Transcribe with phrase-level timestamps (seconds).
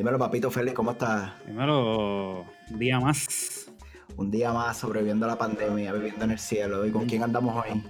[0.00, 1.30] Dímelo, papito Félix, ¿cómo estás?
[1.46, 3.70] Dímelo, un día más.
[4.16, 6.86] Un día más sobreviviendo a la pandemia, viviendo en el cielo.
[6.86, 7.82] ¿Y con quién andamos hoy?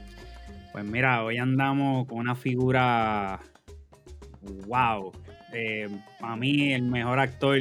[0.72, 3.38] Pues mira, hoy andamos con una figura.
[4.66, 5.12] ¡Wow!
[5.52, 5.88] Eh,
[6.18, 7.60] para mí, el mejor actor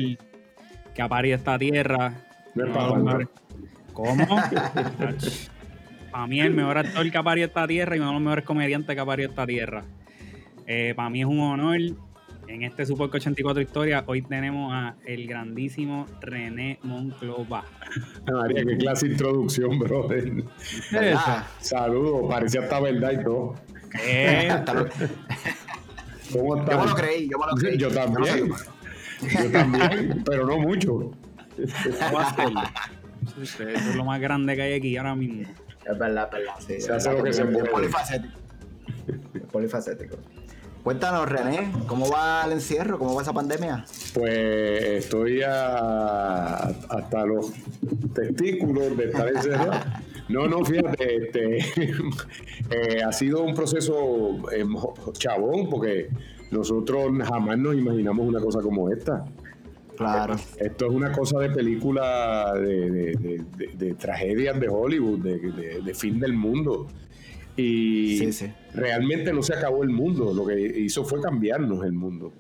[0.96, 2.16] que ha parido esta tierra.
[3.94, 4.26] ¿Cómo?
[6.12, 8.46] para mí, el mejor actor que ha parido esta tierra y uno de los mejores
[8.46, 9.84] comediantes que ha parido esta tierra.
[10.66, 11.80] Eh, para mí es un honor.
[12.50, 17.64] En este Super 84 Historia, hoy tenemos a el grandísimo René Monclova.
[18.26, 20.46] María, qué clase de introducción, brother.
[21.60, 23.54] Saludos, parecía hasta verdad y todo.
[26.34, 26.76] ¿Cómo estás?
[26.76, 27.78] Yo me lo creí, yo me lo creí.
[27.78, 28.50] Yo también.
[29.22, 31.12] Yo también, pero no mucho.
[31.56, 31.70] Eso
[33.70, 35.44] es lo más grande que hay aquí ahora mismo.
[35.86, 36.54] Es verdad, es verdad.
[36.66, 37.70] Sí, se hace lo que se puede.
[37.70, 38.40] Polifacético.
[39.52, 40.18] Polifacético.
[40.84, 42.98] Cuéntanos, René, ¿cómo va el encierro?
[42.98, 43.86] ¿Cómo va esa pandemia?
[44.14, 47.52] Pues estoy hasta los
[48.14, 49.72] testículos de estar encerrado.
[50.30, 51.58] No, no, fíjate, este,
[52.70, 54.64] eh, ha sido un proceso eh,
[55.14, 56.10] chabón porque
[56.52, 59.26] nosotros jamás nos imaginamos una cosa como esta.
[59.98, 60.36] Claro.
[60.58, 63.44] Esto es una cosa de película de,
[63.76, 66.88] de tragedias de Hollywood, de, fin del mundo.
[67.60, 68.30] Y
[68.74, 72.32] realmente no se acabó el mundo, lo que hizo fue cambiarnos el mundo.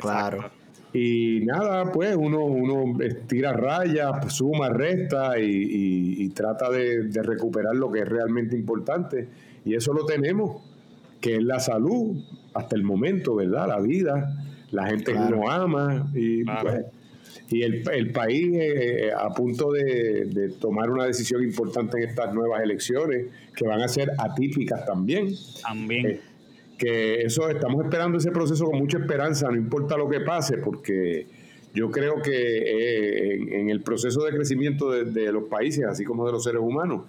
[0.00, 0.50] Claro.
[0.92, 8.00] Y nada, pues uno, uno tira rayas, suma, resta y, trata de, recuperar lo que
[8.00, 9.28] es realmente importante.
[9.64, 10.62] Y eso lo tenemos,
[11.20, 12.16] que es la salud
[12.54, 13.68] hasta el momento, ¿verdad?
[13.68, 14.36] La vida,
[14.70, 16.10] la gente que uno ama.
[16.14, 16.86] Y pues,
[17.48, 23.26] y el, país eh, a punto de, tomar una decisión importante en estas nuevas elecciones,
[23.54, 25.28] que van a ser atípicas también.
[25.62, 26.06] También.
[26.06, 26.20] Eh,
[26.76, 31.26] que eso, estamos esperando ese proceso con mucha esperanza, no importa lo que pase, porque
[31.72, 36.32] yo creo que eh, en, el proceso de crecimiento de, los países, así como de
[36.32, 37.02] los seres humanos,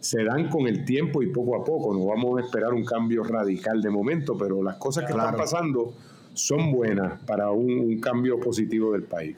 [0.00, 1.94] se dan con el tiempo y poco a poco.
[1.94, 5.94] No vamos a esperar un cambio radical de momento, pero las cosas que están pasando
[6.34, 9.36] son buenas para un cambio positivo del país.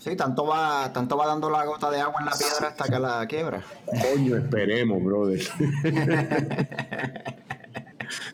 [0.00, 2.98] Sí, tanto va, tanto va dando la gota de agua en la piedra hasta que
[2.98, 3.60] la quiebra.
[3.84, 5.40] Coño, esperemos, brother.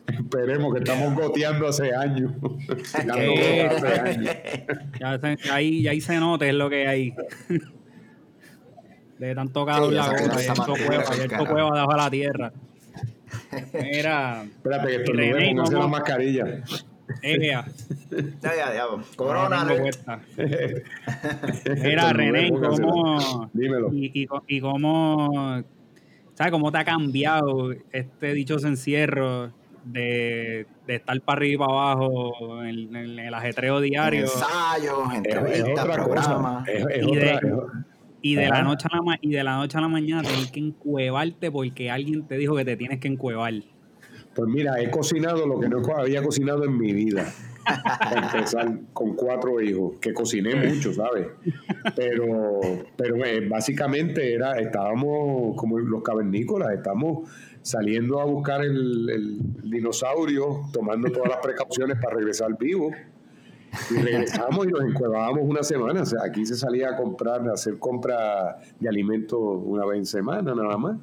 [0.07, 2.31] esperemos que estamos goteando hace años.
[2.93, 4.35] hace años.
[4.97, 5.19] Ya,
[5.51, 7.13] ahí, ahí se nota es lo que hay.
[9.19, 12.53] De tanto calor la gota, y esto cueva, y esto cueva debajo de la tierra.
[13.73, 14.43] Mira.
[14.43, 16.63] Espérate, que esto no vemos, la mascarilla.
[17.21, 17.65] Ella.
[18.41, 18.85] Ya, ya, ya.
[19.15, 19.65] Corona.
[21.83, 23.49] Mira, René, ¿cómo.
[23.53, 23.93] Dímelo.
[23.93, 24.11] Y,
[24.47, 25.63] y, cómo.
[26.33, 29.51] ¿Sabes cómo te ha cambiado este dichoso encierro
[29.83, 34.23] de, de estar para arriba y para abajo en, el ajetreo diario?
[34.23, 36.67] Ensayos, entrevistas, programas.
[36.67, 37.39] y, de,
[38.21, 40.59] y, de la noche a la, y de la noche a la mañana tienes que
[40.59, 43.53] encuevarte porque alguien te dijo que te tienes que encuevar.
[44.37, 47.25] Pues mira, he cocinado lo que no había cocinado en mi vida.
[48.15, 51.25] empezar con cuatro hijos, que cociné mucho, ¿sabes?
[51.95, 52.59] Pero,
[52.95, 57.27] pero eh, básicamente era, estábamos como los cavernícolas, estamos
[57.63, 62.91] saliendo a buscar el, dinosaurio, tomando todas las precauciones para regresar vivo.
[63.89, 66.03] Y regresamos y nos encuevábamos una semana.
[66.03, 70.05] O sea, aquí se salía a comprar, a hacer compra de alimentos una vez en
[70.05, 70.97] semana, nada más.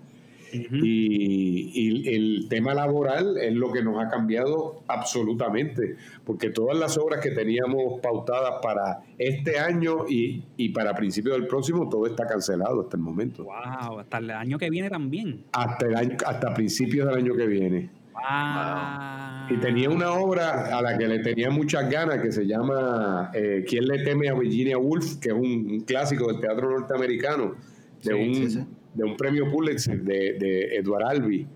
[0.55, 7.21] Y, el tema laboral es lo que nos ha cambiado absolutamente, porque todas las obras
[7.21, 12.83] que teníamos pautadas para este año y, y para principios del próximo, todo está cancelado
[12.83, 13.45] hasta el momento.
[13.45, 15.45] Wow, hasta el año que viene también.
[15.53, 17.91] Hasta, el año, hasta principios del año que viene.
[18.13, 19.51] Wow.
[19.51, 23.65] Y tenía una obra a la que le tenía muchas ganas que se llama eh,
[23.69, 25.19] ¿Quién le teme a Virginia Woolf?
[25.21, 27.55] que es un, clásico del teatro norteamericano,
[28.03, 31.47] de un de un premio Pulitzer de, de Edward Albee.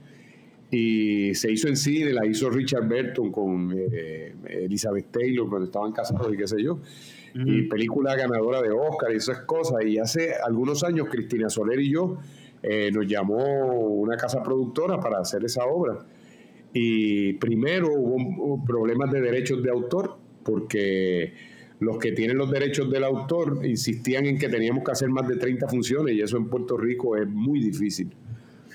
[0.71, 5.92] Y se hizo en cine, la hizo Richard Burton con eh, Elizabeth Taylor cuando estaban
[5.92, 6.80] casados y qué sé yo.
[7.34, 9.84] Y película ganadora de Oscar y esas cosas.
[9.84, 12.18] Y hace algunos años Cristina Soler y yo
[12.63, 13.45] eh, nos llamó
[13.77, 16.04] una casa productora para hacer esa obra.
[16.72, 21.33] Y primero hubo problemas de derechos de autor porque
[21.80, 25.36] los que tienen los derechos del autor insistían en que teníamos que hacer más de
[25.36, 28.13] 30 funciones y eso en Puerto Rico es muy difícil.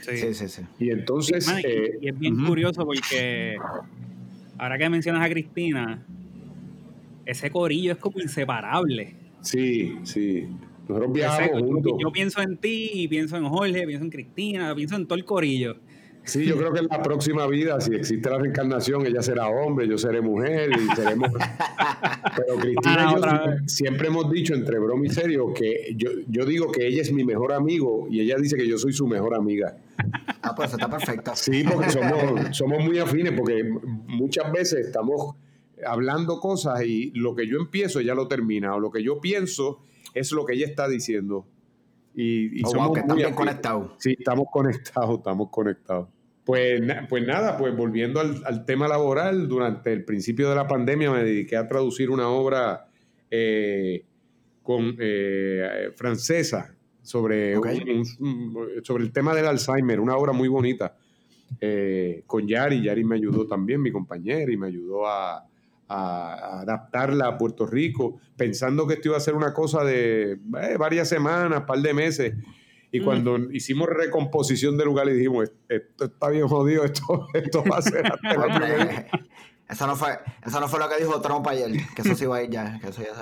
[0.01, 0.61] Sí, sí, sí.
[0.79, 1.47] Y entonces...
[1.63, 3.57] Eh, y es bien curioso porque
[4.57, 6.05] ahora que mencionas a Cristina,
[7.25, 9.15] ese corillo es como inseparable.
[9.41, 10.47] Sí, sí.
[10.87, 11.93] Nosotros viajamos juntos.
[11.99, 15.77] Yo pienso en ti, pienso en Jorge, pienso en Cristina, pienso en todo el corillo.
[16.25, 19.87] Sí, yo creo que en la próxima vida, si existe la reencarnación, ella será hombre,
[19.87, 21.29] yo seré mujer y seremos.
[22.37, 26.71] Pero Cristina y yo siempre hemos dicho, entre broma y serio, que yo, yo digo
[26.71, 29.77] que ella es mi mejor amigo y ella dice que yo soy su mejor amiga.
[30.41, 31.33] Ah, pues está perfecto.
[31.35, 33.63] Sí, porque somos, somos muy afines, porque
[34.07, 35.35] muchas veces estamos
[35.85, 39.81] hablando cosas y lo que yo empiezo ella lo termina, o lo que yo pienso
[40.13, 41.45] es lo que ella está diciendo.
[42.15, 43.93] Y, y oh, somos muy conectados.
[43.99, 46.09] Sí, estamos conectados, estamos conectados.
[46.45, 51.23] Pues, pues nada, pues volviendo al, tema laboral, durante el principio de la pandemia me
[51.23, 52.85] dediqué a traducir una obra
[53.31, 54.03] eh,
[54.61, 57.55] con, eh, francesa sobre,
[58.81, 60.97] sobre el tema del Alzheimer, una obra muy bonita.
[61.61, 65.45] Eh, con Yari, Yari me ayudó también, mi compañera, y me ayudó a,
[65.93, 70.77] a, adaptarla a Puerto Rico, pensando que esto iba a ser una cosa de eh,
[70.77, 72.33] varias semanas, par de meses.
[72.91, 73.03] Y mm.
[73.03, 77.81] cuando hicimos recomposición del lugar y dijimos, esto está bien jodido, esto, esto va a
[77.81, 78.11] ser
[79.69, 82.37] Eso no, fue, eso no fue lo que dijo Trump ayer, que eso sí iba
[82.37, 83.13] a ir ya, que eso ya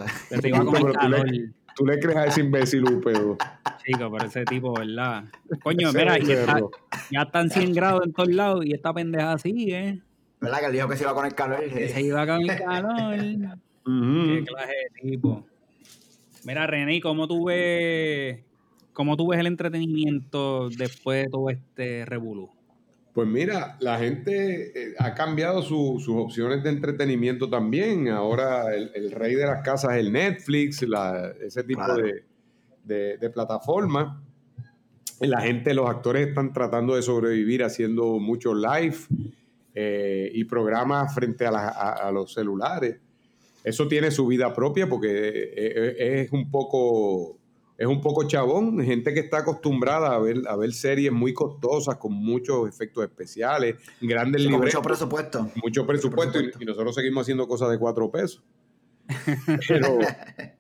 [1.75, 3.38] tú, le, crees a ese imbécil, pero...
[3.85, 5.23] Chico, pero ese tipo, ¿verdad?
[5.63, 10.01] Coño, mira, ya están 100 grados en todos lados y esta pendeja así, ¿eh?
[10.42, 10.60] ¿Verdad?
[10.60, 11.60] Que él dijo que se iba con el calor.
[11.70, 13.16] se iba con el calor.
[13.86, 15.46] Qué clase de tipo.
[16.44, 18.40] Mira, René, ¿cómo tú ves,
[18.94, 22.50] cómo tú ves el entretenimiento después de todo este revolú?
[23.14, 28.08] Pues mira, la gente eh, ha cambiado sus opciones de entretenimiento también.
[28.08, 30.84] Ahora el, rey de las casas es el Netflix,
[31.42, 32.24] ese tipo de,
[32.84, 34.18] de, de plataformas.
[35.20, 38.96] La gente, los actores están tratando de sobrevivir haciendo mucho live
[39.73, 42.97] eh, y programas frente a, los celulares.
[43.63, 47.38] Eso tiene su vida propia porque eh, eh, es un poco
[47.77, 51.95] es un poco chabón, gente que está acostumbrada a ver, a ver series muy costosas
[51.95, 54.62] con muchos efectos especiales, grandes libros.
[54.62, 55.50] Mucho presupuesto.
[55.63, 58.44] Mucho presupuesto, Y, nosotros seguimos haciendo cosas de cuatro pesos.
[59.68, 59.97] Pero,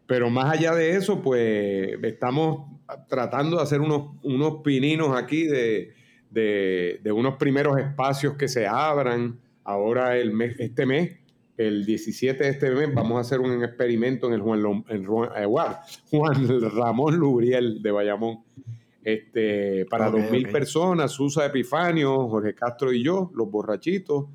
[0.07, 2.69] pero más allá de eso, pues estamos
[3.07, 5.93] tratando de hacer unos, unos pininos aquí de,
[6.31, 9.39] de, unos primeros espacios que se abran.
[9.63, 11.17] Ahora el mes, este mes,
[11.57, 15.45] el 17 de este mes, vamos a hacer un experimento en el Juan, en eh,
[16.09, 18.43] Juan, Ramón Lubriel de Bayamón.
[19.03, 24.25] Este, para dos mil personas, Susa Epifanio, Jorge Castro y yo, los borrachitos.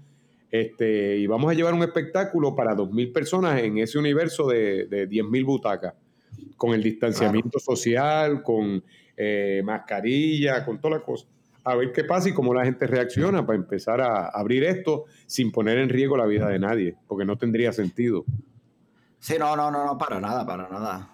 [0.50, 4.86] Este, y vamos a llevar un espectáculo para dos mil personas en ese universo de,
[4.86, 5.94] de 10 mil butacas,
[6.56, 8.82] con el distanciamiento social, con
[9.16, 11.28] eh, mascarilla, con todas las cosas
[11.66, 15.50] a ver qué pasa y cómo la gente reacciona para empezar a abrir esto sin
[15.50, 18.24] poner en riesgo la vida de nadie, porque no tendría sentido.
[19.18, 21.10] Sí, no, no, no, no, para nada, para nada.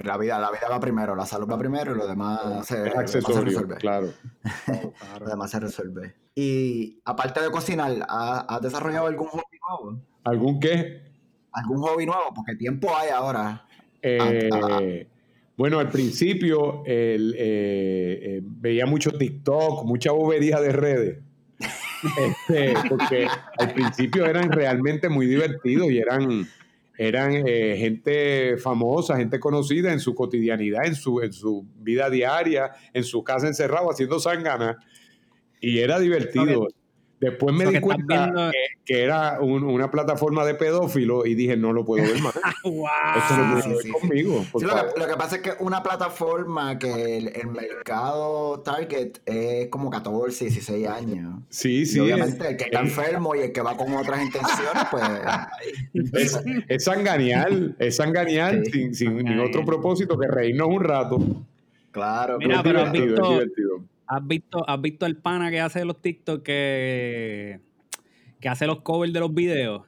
[0.00, 3.76] la vida, la vida va primero, la salud va primero y lo demás se, resuelve.
[3.76, 4.08] Claro.
[5.20, 6.14] lo demás se resuelve.
[6.34, 9.98] Y aparte de cocinar, ¿has, desarrollado algún hobby nuevo?
[10.24, 11.10] ¿Algún qué?
[11.52, 12.34] ¿Algún hobby nuevo?
[12.34, 13.64] Porque tiempo hay ahora.
[14.02, 15.08] Eh,
[15.56, 21.18] bueno, al principio eh, eh, veía mucho TikTok, mucha bobería de redes.
[22.04, 26.46] Este, porque al principio eran realmente muy divertidos y eran,
[26.98, 32.72] eran eh, gente famosa, gente conocida en su cotidianidad, en su, en su vida diaria,
[32.92, 34.76] en su casa encerrado haciendo sangana.
[35.62, 36.68] Y era divertido.
[37.24, 38.52] Después me di cuenta
[38.84, 42.34] que, era una plataforma de pedófilo y dije, no lo puedo ver más.
[42.64, 42.86] wow.
[43.16, 44.46] Esto no puede ver conmigo.
[44.96, 50.86] lo, que, pasa es que una plataforma que el, mercado target es como 14, 16
[50.86, 51.40] años.
[51.48, 51.96] Sí, sí.
[51.96, 55.02] Y obviamente el que está enfermo y el que va con otras intenciones, pues...
[56.12, 61.18] es, es sanganial, es sanganial sin, sin otro propósito que reírnos un rato.
[61.90, 63.82] Claro, Mira, pero es divertido.
[64.06, 67.60] ¿Has visto, ¿Has visto el pana que hace los TikTok que,
[68.40, 69.82] que hace los covers de los videos?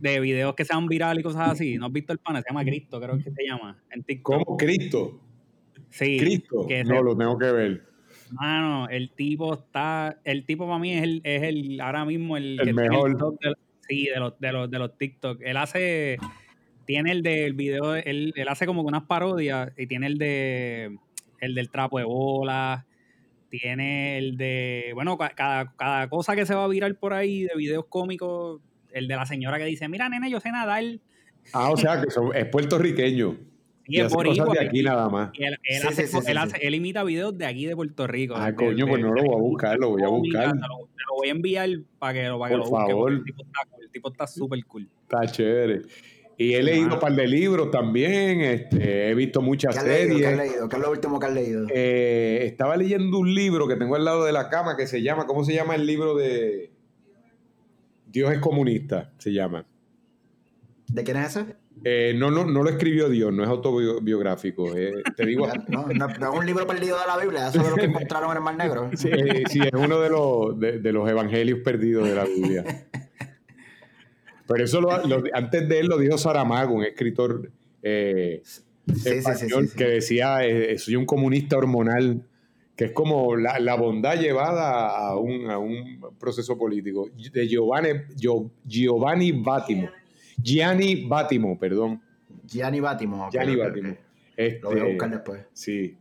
[0.00, 1.76] De videos que sean virales y cosas así.
[1.76, 2.40] ¿No has visto el pana?
[2.42, 3.78] Se llama Cristo, creo que se llama.
[3.90, 4.44] En TikTok.
[4.44, 4.56] ¿Cómo?
[4.56, 5.20] ¿Cristo?
[5.90, 6.18] Sí.
[6.18, 6.66] ¿Cristo?
[6.86, 7.86] no, lo tengo que ver.
[8.32, 10.20] Mano, el tipo está.
[10.24, 13.16] El tipo para mí es el, es el ahora mismo el, el mejor.
[13.88, 15.40] sí, de los, de, los, de los TikTok.
[15.42, 16.18] Él hace.
[16.86, 17.94] Tiene el del video.
[17.94, 20.98] Él, él hace como unas parodias y tiene el de.
[21.40, 22.86] El del trapo de bola
[23.50, 27.54] tiene el de, bueno, cada, cada cosa que se va a virar por ahí de
[27.56, 28.60] videos cómicos,
[28.92, 30.84] el de la señora que dice, mira, nene, yo sé nadar.
[31.52, 33.36] Ah, o sea, que es puertorriqueño.
[33.86, 35.32] Y, es por de aquí nada más.
[35.34, 35.58] Él,
[36.60, 38.34] él, imita videos de aquí de Puerto Rico.
[38.36, 40.52] Ah, coño, pues no lo voy a buscar, lo voy a buscar.
[40.52, 43.32] Te lo, voy a enviar para que, para que por lo busque.
[43.82, 44.88] El tipo está súper cool.
[45.02, 45.82] Está chévere.
[46.40, 50.20] Y he leído un par de libros también, este, he visto muchas series.
[50.20, 50.68] ¿Qué has leído?
[50.70, 51.66] ¿Qué es lo último que has leído?
[51.68, 55.26] Eh, estaba leyendo un libro que tengo al lado de la cama que se llama,
[55.26, 56.72] ¿cómo se llama el libro de
[58.06, 59.12] Dios es comunista?
[59.18, 59.66] Se llama.
[60.88, 61.56] ¿De quién es ese?
[61.84, 64.74] Eh, no, no, no lo escribió Dios, no es autobiográfico.
[64.74, 65.46] Eh, te digo.
[65.68, 68.36] No, no, es un libro perdido de la Biblia, eso es lo que encontraron en
[68.38, 68.88] el Mar Negro.
[68.94, 69.10] Sí,
[69.50, 72.64] sí es uno de los, de, los evangelios perdidos de la Biblia.
[74.50, 77.50] Pero eso lo, antes de él lo dijo Saramago, un escritor
[77.82, 78.42] eh,
[79.04, 82.22] español que decía: eh, Soy un comunista hormonal,
[82.74, 87.08] que es como la, la bondad llevada a un, a un, proceso político.
[87.32, 87.90] De Giovanni,
[88.66, 89.88] Giovanni Bátimo.
[90.42, 92.02] Gianni Bátimo, perdón.
[92.44, 93.28] Gianni Bátimo.
[93.30, 93.96] Gianni Bátimo.
[94.36, 95.42] Este, Lo voy a buscar después.
[95.52, 95.96] Sí.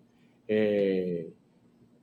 [0.47, 1.29] Eh,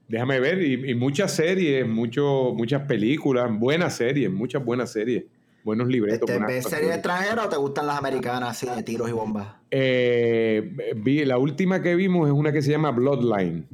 [0.07, 5.25] déjame ver, y, muchas series, mucho, muchas películas, buenas series, muchas buenas series,
[5.67, 6.25] buenos libretos.
[6.25, 9.47] ¿Te ves series extranjeras o te gustan las americanas, así de tiros y bombas?
[9.69, 13.67] Eh, vi, la última que vimos es una que se llama Bloodline.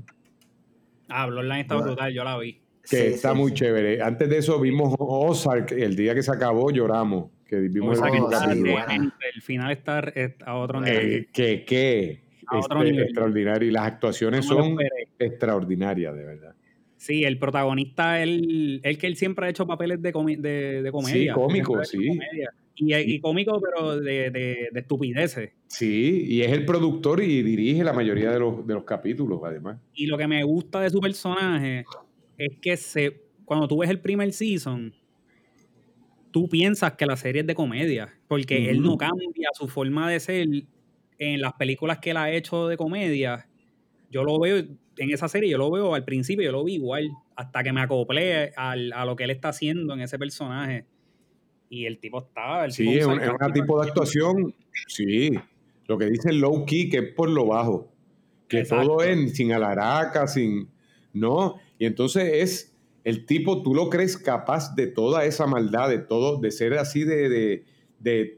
[1.07, 2.59] Ah, Bloodline está brutal, yo la vi.
[2.89, 4.01] Que está muy chévere.
[4.01, 9.71] Antes de eso vimos Ozark, el día que se acabó lloramos que vimos el, final
[9.71, 9.99] está
[10.45, 11.27] a otro eh, nivel.
[11.31, 12.21] que, que
[12.51, 13.67] este, extraordinario.
[13.67, 14.77] Y las actuaciones son
[15.19, 16.55] extraordinarias, de verdad.
[17.03, 21.11] Sí, el protagonista, él, el que él siempre ha hecho papeles de, de, comedia.
[21.11, 22.17] Sí, cómico, sí.
[22.77, 25.51] Y, cómico, pero de, de, estupideces.
[25.67, 29.81] Sí, y es el productor y dirige la mayoría de los, de los capítulos, además.
[29.93, 31.83] Y lo que me gusta de su personaje
[32.37, 34.93] es que se, cuando tú ves el primer season,
[36.31, 40.21] tú piensas que la serie es de comedia, porque él no cambia su forma de
[40.21, 40.47] ser
[41.17, 43.49] en las películas que él ha hecho de comedia.
[44.09, 44.63] Yo lo veo
[44.97, 47.81] en esa serie, yo lo veo al principio, yo lo vi igual, hasta que me
[47.81, 50.85] acoplé a lo que él está haciendo en ese personaje.
[51.73, 52.69] Y el tipo está.
[52.69, 53.19] sí, es un,
[53.51, 54.53] tipo de actuación.
[54.87, 55.31] Sí,
[55.87, 57.91] lo que dice low key, que es por lo bajo.
[58.47, 60.69] Que todo es sin alaraca, sin.
[61.13, 61.55] No.
[61.79, 66.37] Y entonces es el tipo, tú lo crees capaz de toda esa maldad, de todo,
[66.37, 67.65] de ser así de,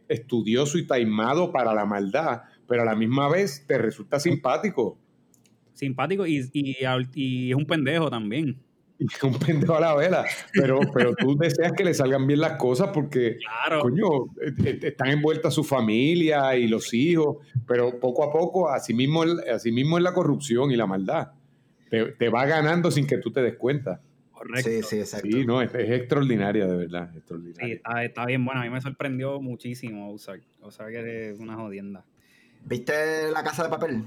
[0.07, 4.97] estudioso y taimado para la maldad, pero a la misma vez te resulta simpático.
[5.75, 8.57] Simpático y, y, es un pendejo también.
[8.97, 12.39] Y es un pendejo a la vela, pero, pero tú deseas que le salgan bien
[12.39, 13.39] las cosas porque,
[13.81, 18.93] coño, e, e, están envueltas su familia y los hijos, pero poco a poco, así
[18.93, 21.33] mismo, así mismo es la corrupción y la maldad.
[21.89, 23.99] Te, te va ganando sin que tú te des cuenta.
[24.63, 25.27] Sí, sí, exacto.
[25.29, 27.09] Sí, no, es, extraordinaria, de verdad.
[27.59, 28.61] Sí, está, bien bueno.
[28.61, 32.05] A mí me sorprendió muchísimo O sea, que es una jodienda.
[32.63, 34.03] ¿Viste La Casa de Papel?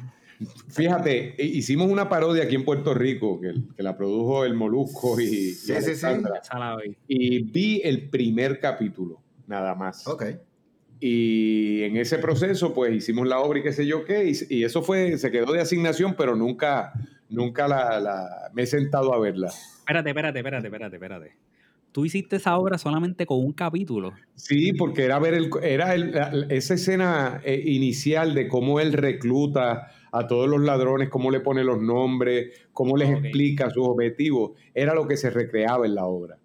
[0.68, 5.74] Fíjate, hicimos una parodia aquí en Puerto Rico que, la produjo el Molusco y, sí,
[5.80, 6.06] sí, sí.
[7.08, 10.06] y vi el primer capítulo, nada más.
[10.06, 10.24] Ok.
[11.00, 14.82] Y en ese proceso, pues hicimos la obra y qué sé yo qué, y, eso
[14.82, 16.92] fue, se quedó de asignación, pero nunca,
[17.28, 19.48] nunca la, me he sentado a verla.
[19.48, 21.36] Espérate, espérate, espérate, espérate, espérate.
[21.92, 24.12] Tú hiciste esa obra solamente con un capítulo.
[24.34, 25.94] Sí, porque era ver el, era
[26.50, 31.64] esa escena eh, inicial de cómo él recluta a todos los ladrones, cómo le pone
[31.64, 36.38] los nombres, cómo les explica sus objetivos, era lo que se recreaba en la obra.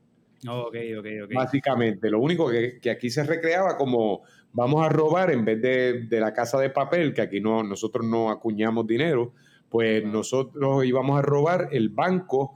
[0.47, 1.33] ok, ok, ok.
[1.33, 6.19] Básicamente, lo único que, aquí se recreaba como vamos a robar en vez de, de,
[6.19, 9.33] la casa de papel, que aquí no, nosotros no acuñamos dinero,
[9.69, 12.55] pues nosotros íbamos a robar el banco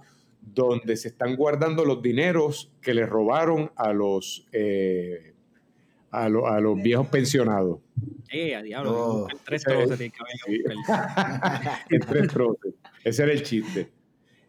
[0.54, 5.34] donde se están guardando los dineros que le robaron a los, eh,
[6.12, 7.80] a, los viejos pensionados.
[8.32, 9.28] Eh, a diablo, oh.
[9.46, 10.12] tres troces
[12.08, 12.74] tres troces.
[13.04, 13.92] Ese era el chiste.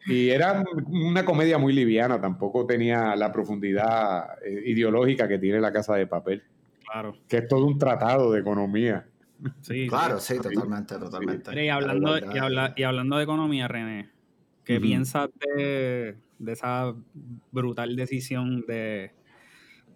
[0.06, 5.72] Y era una comedia muy liviana, tampoco tenía la profundidad eh, ideológica que tiene la
[5.72, 6.42] Casa de Papel.
[6.90, 7.14] Claro.
[7.28, 9.06] Que es todo un tratado de economía.
[9.60, 11.64] Sí, claro, sí, totalmente, totalmente.
[11.64, 12.16] Y hablando,
[12.74, 14.10] y hablando de economía, René,
[14.68, 16.94] ¿Qué piensas de, esa
[17.50, 19.12] brutal decisión de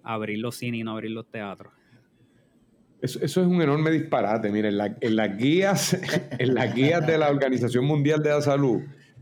[0.02, 1.72] abrir los cines y no abrir los teatros?
[3.00, 4.50] Eso, es un enorme disparate.
[4.50, 5.98] Miren, en, las guías,
[6.38, 8.80] en las guías de la Organización Mundial de la Salud,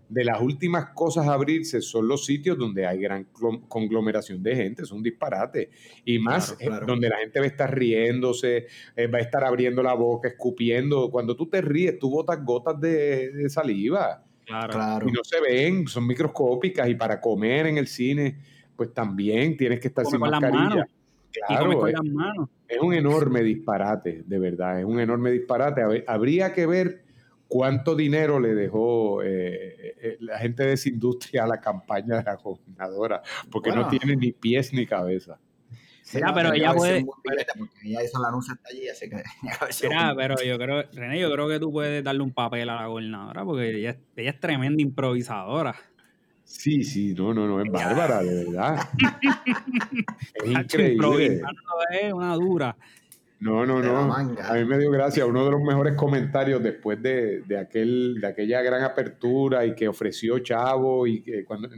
[0.08, 3.28] de las últimas cosas a abrirse son los sitios donde hay gran
[3.68, 5.70] conglomeración de gente, es un disparate.
[6.04, 9.82] Y más eh, donde la gente va a estar riéndose, eh, va a estar abriendo
[9.82, 11.10] la boca, escupiendo.
[11.10, 14.24] Cuando tú te ríes, tú botas gotas de saliva.
[14.50, 15.08] Claro.
[15.08, 18.38] Y no se ven, son microscópicas y para comer en el cine,
[18.80, 20.88] pues también tienes que estar sin mascarilla.
[21.46, 21.94] Claro, es,
[22.66, 25.82] es, un enorme disparate, de verdad, es un enorme disparate.
[26.06, 27.04] Habría que ver
[27.46, 32.22] cuánto dinero le dejó eh, eh, la gente de esa industria a la campaña de
[32.22, 33.20] la gobernadora,
[33.50, 35.38] porque no tiene ni pies ni cabeza.
[36.34, 37.04] pero ella puede.
[37.84, 39.22] ella hizo el anuncio hasta allí, así que.
[39.88, 42.86] Mira, pero yo creo, René, yo creo que tú puedes darle un papel a la
[42.86, 45.76] gobernadora porque ella, ella es tremenda improvisadora.
[46.50, 48.88] Sí, sí, no, no, no, es bárbara, de verdad.
[50.34, 51.40] es increíble.
[51.92, 52.76] Es una dura.
[53.38, 54.12] No, no, no.
[54.12, 55.24] A mí me dio gracia.
[55.26, 59.86] Uno de los mejores comentarios después de, de, aquel, de aquella gran apertura y que
[59.86, 61.68] ofreció Chavo y que cuando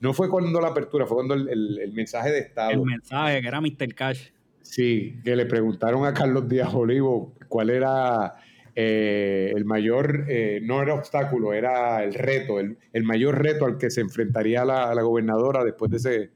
[0.00, 2.70] no fue cuando la apertura, fue cuando el, el, mensaje de Estado.
[2.70, 3.94] El mensaje, que era Mr.
[3.94, 4.30] Cash.
[4.62, 8.34] Sí, que le preguntaron a Carlos Díaz Olivo cuál era
[8.74, 13.78] eh, el mayor, eh, no era obstáculo, era el reto, el, el mayor reto al
[13.78, 16.30] que se enfrentaría la, la, gobernadora después de ese,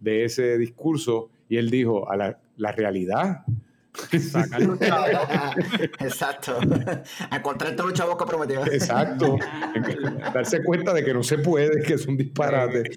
[0.00, 1.30] de ese discurso.
[1.48, 3.44] Y él dijo, a la, la realidad
[6.00, 6.58] Exacto.
[7.30, 8.64] Encontrar todos los chavos que prometió.
[8.66, 9.36] Exacto.
[10.32, 12.90] Darse cuenta de que no se puede, que es un disparate.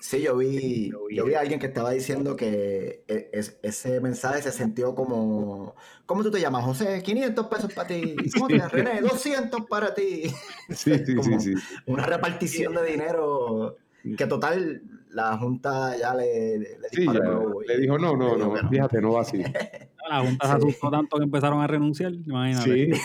[0.00, 3.30] Sí, yo vi, yo vi a alguien que estaba diciendo que e,
[3.62, 5.74] ese mensaje se sintió como.
[6.06, 7.02] ¿Cómo tú te llamas, José?
[7.02, 8.16] 500 pesos para ti.
[8.34, 9.00] ¿Cómo te llamas, René?
[9.02, 10.32] 200 para ti.
[10.70, 11.54] Sí, sí, sí, sí.
[11.86, 13.76] Una repartición de dinero
[14.16, 14.82] que total
[15.12, 19.42] la Junta ya le, le, le dijo, no, no, no, fíjate, no va así.
[20.08, 22.94] La Junta se asustó tanto que empezaron a renunciar, imagínate.
[22.94, 23.00] Sí.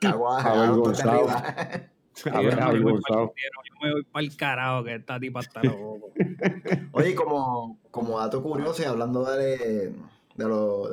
[0.06, 1.28] Avergonzado.
[2.32, 3.34] Avergonzado.
[3.36, 6.12] Yo me voy para el carajo que esta tipa está loco.
[6.92, 9.94] Oye, como, como dato curioso y hablando de, de,
[10.36, 10.88] de, los,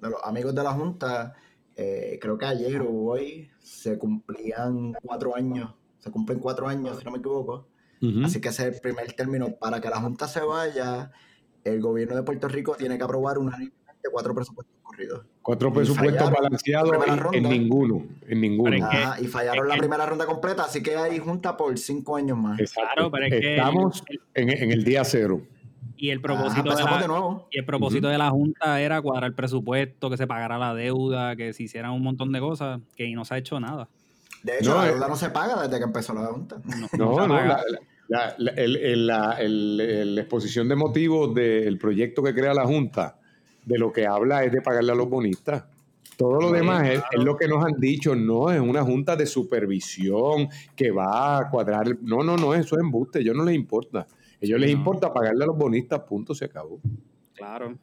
[0.00, 1.34] de los amigos de la Junta,
[1.74, 7.04] eh, creo que ayer o hoy se cumplían cuatro años, se cumplen cuatro años, si
[7.04, 7.66] no me equivoco,
[8.24, 9.54] Así que ese es el primer término.
[9.56, 11.10] Para que la Junta se vaya,
[11.64, 13.76] el gobierno de Puerto Rico tiene que aprobar unánimemente
[14.12, 15.26] cuatro presupuestos corridos.
[15.42, 16.92] Cuatro presupuestos balanceados
[17.32, 18.04] en, ninguno.
[18.26, 18.76] En ninguno.
[19.20, 22.58] y fallaron la primera ronda completa, así que hay Junta por cinco años más.
[22.72, 25.42] Claro, pero es Estamos en, en, el día cero.
[25.98, 30.10] Y el propósito, de, la, Y el propósito de la Junta era cuadrar el presupuesto,
[30.10, 33.34] que se pagara la deuda, que se hicieran un montón de cosas, que no se
[33.34, 33.88] ha hecho nada.
[34.46, 36.60] De hecho, la eh, deuda no se paga desde que empezó la Junta.
[36.96, 37.36] No, no,
[38.08, 39.40] la, la,
[40.20, 43.18] exposición de motivos del proyecto que crea la Junta,
[43.64, 45.64] de lo que habla es de pagarle a los bonistas.
[46.16, 50.48] Todo lo demás es, lo que nos han dicho, no es una junta de supervisión
[50.76, 51.98] que va a cuadrar.
[52.00, 53.98] No, no, no, eso es embuste, a ellos no les importa.
[54.00, 54.06] A
[54.40, 56.78] ellos les importa pagarle a los bonistas, punto, se acabó.
[57.34, 57.76] Claro.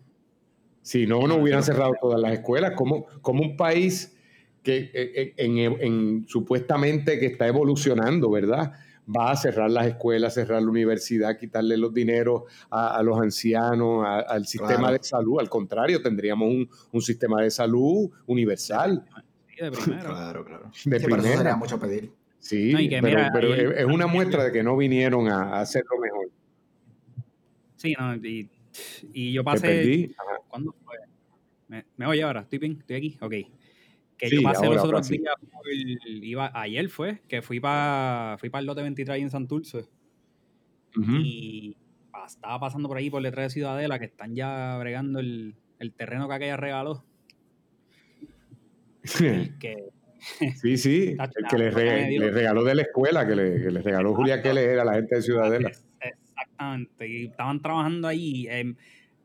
[0.81, 2.71] Si no, no hubieran cerrado todas las escuelas.
[2.75, 4.15] Como, como un país
[4.63, 8.71] que eh, eh, en, supuestamente que está evolucionando, ¿verdad?
[9.05, 14.47] Va a cerrar las escuelas, cerrar la universidad, quitarle los dineros a, los ancianos, al
[14.47, 15.41] sistema de salud.
[15.41, 19.03] Al contrario, tendríamos un, sistema de salud universal.
[19.49, 20.09] Sí, de primero.
[20.09, 20.71] Claro, claro.
[20.85, 21.37] De primera.
[21.37, 22.13] sería mucho pedir.
[22.39, 26.29] Sí, pero, es una muestra de que no vinieron a, hacerlo mejor.
[27.75, 30.15] Sí, no, y, yo pasé.
[30.47, 30.95] ¿Cuándo fue?
[31.67, 32.41] ¿Me, ¿Me oye ahora?
[32.41, 32.77] ¿Estoy bien?
[32.79, 33.17] ¿Estoy aquí?
[33.19, 33.33] Ok.
[34.17, 35.35] Que yo pasé los otros días,
[36.05, 39.85] iba, ayer fue, que fui para fui el lote 23 en Santurce.
[40.95, 41.75] Y
[42.25, 45.55] estaba pasando por ahí por detrás de Ciudadela, que están ya bregando el,
[45.97, 47.03] terreno que aquella regaló.
[49.59, 49.89] que,
[50.61, 54.63] sí, sí, el que le, regaló de la escuela, que le, regaló Julia que le
[54.63, 55.71] era la gente de Ciudadela.
[55.99, 58.47] Exactamente, y estaban trabajando ahí.
[58.49, 58.75] Em,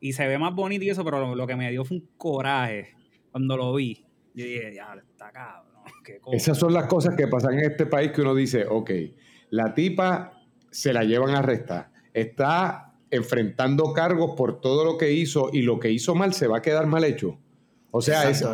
[0.00, 2.94] y se ve más bonito y eso, pero lo, que me dio fue un coraje
[3.30, 4.04] cuando lo vi.
[4.34, 5.68] Yo dije, ya, está cabrón.
[6.32, 8.90] Esas son las cosas que pasan en este país que uno dice, ok,
[9.50, 10.32] la tipa
[10.70, 11.90] se la llevan a arrestar.
[12.12, 16.58] Está enfrentando cargos por todo lo que hizo y lo que hizo mal se va
[16.58, 17.38] a quedar mal hecho.
[17.90, 18.46] O sea, ese,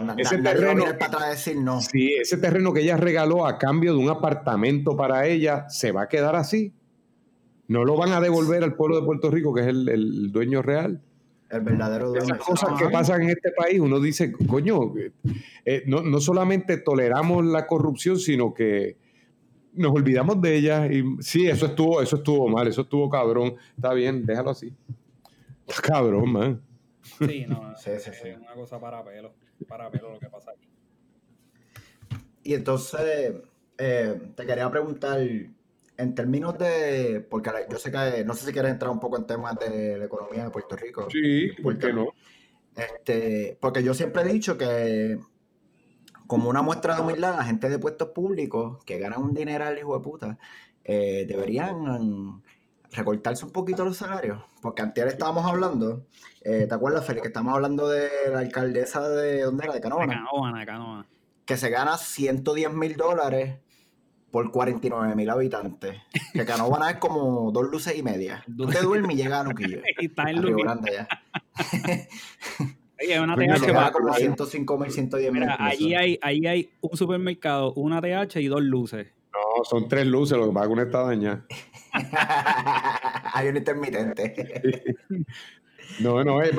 [0.42, 0.84] terreno.
[0.96, 1.80] Para decir no.
[1.80, 6.02] Sí, ese terreno que ella regaló a cambio de un apartamento para ella, se va
[6.02, 6.72] a quedar así.
[7.66, 11.02] No lo van a devolver al pueblo de Puerto Rico, que es el dueño real.
[11.50, 14.92] El verdadero Esas cosas que pasan en este país, uno dice, coño,
[15.64, 18.96] eh, no, no, solamente toleramos la corrupción, sino que
[19.74, 20.86] nos olvidamos de ella.
[20.86, 23.54] Y sí, eso estuvo, eso estuvo mal, eso estuvo cabrón.
[23.76, 24.72] Está bien, déjalo así.
[25.66, 26.62] Está cabrón, man.
[27.18, 28.28] Sí, no, sí, sí, sí.
[28.28, 29.34] es una cosa para pelo,
[29.68, 30.68] para pelo lo que pasa aquí.
[32.42, 33.34] Y entonces,
[33.78, 35.20] eh, te quería preguntar,
[35.96, 39.26] en términos de, porque yo sé que, no sé si quieres entrar un poco en
[39.26, 41.08] temas de la economía de Puerto Rico.
[41.10, 42.08] Sí, ¿por qué no?
[42.74, 45.18] Este, porque yo siempre he dicho que
[46.26, 49.96] como una muestra de humildad, la gente de puestos públicos que ganan un dineral, hijo
[49.96, 50.38] de puta,
[50.82, 52.42] eh, deberían
[52.90, 54.42] recortarse un poquito los salarios.
[54.62, 56.06] Porque antes estábamos hablando,
[56.42, 57.22] eh, ¿te acuerdas, Félix?
[57.22, 59.74] Que estamos hablando de la alcaldesa de, ¿dónde era?
[59.74, 60.12] De Canóvana.
[60.12, 61.06] De Canóvana, de Canóvana.
[61.44, 63.58] Que se gana 110 mil dólares
[64.34, 65.94] por 49 mil habitantes.
[66.32, 68.44] Que Canóvana es como dos luces y media.
[68.56, 69.78] Tú te duermes y llega a Nuquillo.
[70.00, 71.08] y está en Grande ya.
[73.00, 75.42] Oye, una TH para como 105 mil, 110 mil.
[75.42, 79.06] Mira, allí hay, ahí hay un supermercado, una TH y dos luces.
[79.32, 81.46] No, son tres luces, lo que pasa es que una está dañada.
[83.34, 84.96] hay un intermitente.
[86.00, 86.50] no, no, eh,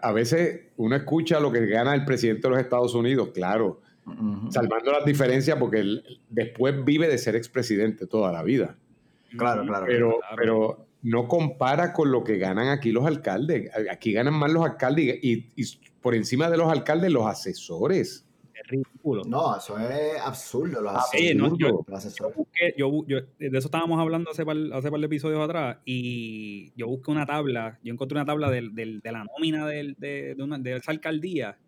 [0.00, 3.82] a, veces uno escucha lo que gana el presidente de los Estados Unidos, claro,
[4.50, 8.76] salvando las diferencias porque él después vive de ser expresidente toda la vida.
[9.36, 9.86] Claro, claro.
[9.86, 13.70] Pero, pero no compara con lo que ganan aquí los alcaldes.
[13.90, 15.46] Aquí ganan más los alcaldes y,
[16.00, 18.26] por encima de los alcaldes los asesores.
[18.54, 19.22] Es ridículo.
[19.24, 20.82] No, eso es absurdo.
[20.82, 22.36] Los asesores.
[22.76, 27.10] yo, de eso estábamos hablando hace par, hace par de episodios atrás y yo busqué
[27.10, 31.58] una tabla, yo encontré una tabla de, la nómina de, de, una, de esa alcaldía.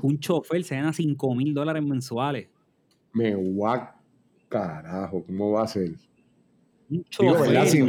[0.00, 2.48] Un chofer se gana 5 mil dólares mensuales.
[3.12, 3.94] Me guac,
[4.48, 5.90] carajo, ¿cómo va a ser?
[7.66, 7.88] sin,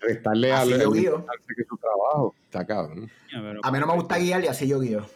[0.00, 1.24] restarle a yo guío.
[1.56, 3.08] que su trabajo está cabrón.
[3.62, 5.06] A mí no me gusta guiar y así yo guío.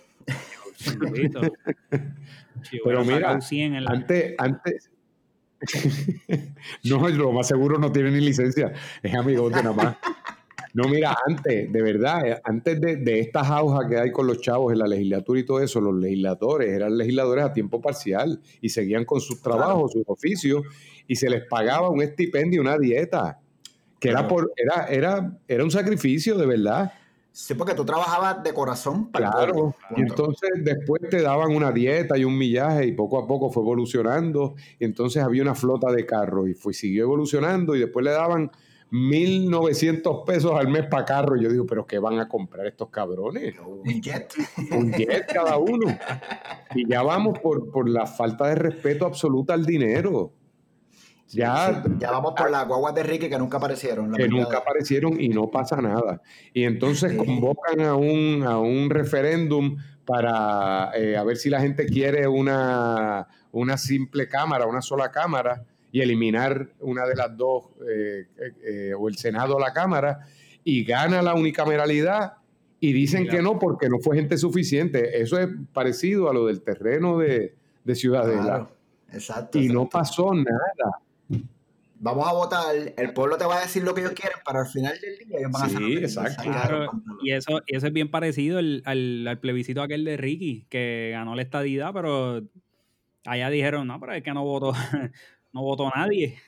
[2.84, 3.38] pero mira,
[3.86, 4.90] antes, antes
[6.84, 9.96] no, lo más seguro no tiene ni licencia, es amigo de nada más.
[10.74, 13.48] No, mira, antes, de verdad, eh, antes de, de estas
[13.88, 17.44] que hay con los chavos en la legislatura y todo eso, los legisladores eran legisladores
[17.44, 20.62] a tiempo parcial y seguían con sus trabajos, sus oficios,
[21.06, 23.40] y se les pagaba un estipendio, una dieta,
[23.98, 26.92] que era por, era, era, era un sacrificio de verdad.
[27.32, 32.18] Sí, porque tú trabajabas de corazón para Claro, y entonces después te daban una dieta
[32.18, 34.54] y un millaje y poco a poco fue evolucionando.
[34.78, 38.50] Y entonces había una flota de carros y fue, siguió evolucionando y después le daban
[38.90, 41.36] 1.900 pesos al mes para carro.
[41.36, 43.54] Y yo digo, ¿pero qué van a comprar estos cabrones?
[43.58, 44.32] Un jet.
[44.72, 45.86] Un jet cada uno.
[46.74, 50.32] Y ya vamos por, por la falta de respeto absoluta al dinero.
[51.28, 54.12] Ya, ya vamos por las guaguas de Ricky que nunca aparecieron.
[54.12, 56.20] Que nunca aparecieron y no pasa nada.
[56.52, 61.86] Y entonces convocan a un, a un referéndum para eh, a ver si la gente
[61.86, 68.26] quiere una, una simple cámara, una sola cámara y eliminar una de las dos, eh,
[68.64, 70.26] eh, o el Senado o la Cámara,
[70.64, 72.34] y gana la unicameralidad
[72.80, 75.20] y dicen que no porque no fue gente suficiente.
[75.20, 78.68] Eso es parecido a lo del terreno de, de Ciudadela.
[79.12, 79.58] exacto.
[79.58, 81.00] Y no pasó nada.
[82.02, 84.66] Vamos a votar, el pueblo te va a decir lo que ellos quieren, para al
[84.66, 86.42] final del día ellos van a hacer exacto.
[87.22, 91.34] y eso, y eso es bien parecido al, al, plebiscito aquel de Ricky, que ganó
[91.34, 92.42] la estadidad, pero
[93.26, 94.72] allá dijeron, no, pero es que no votó,
[95.52, 96.38] no votó nadie.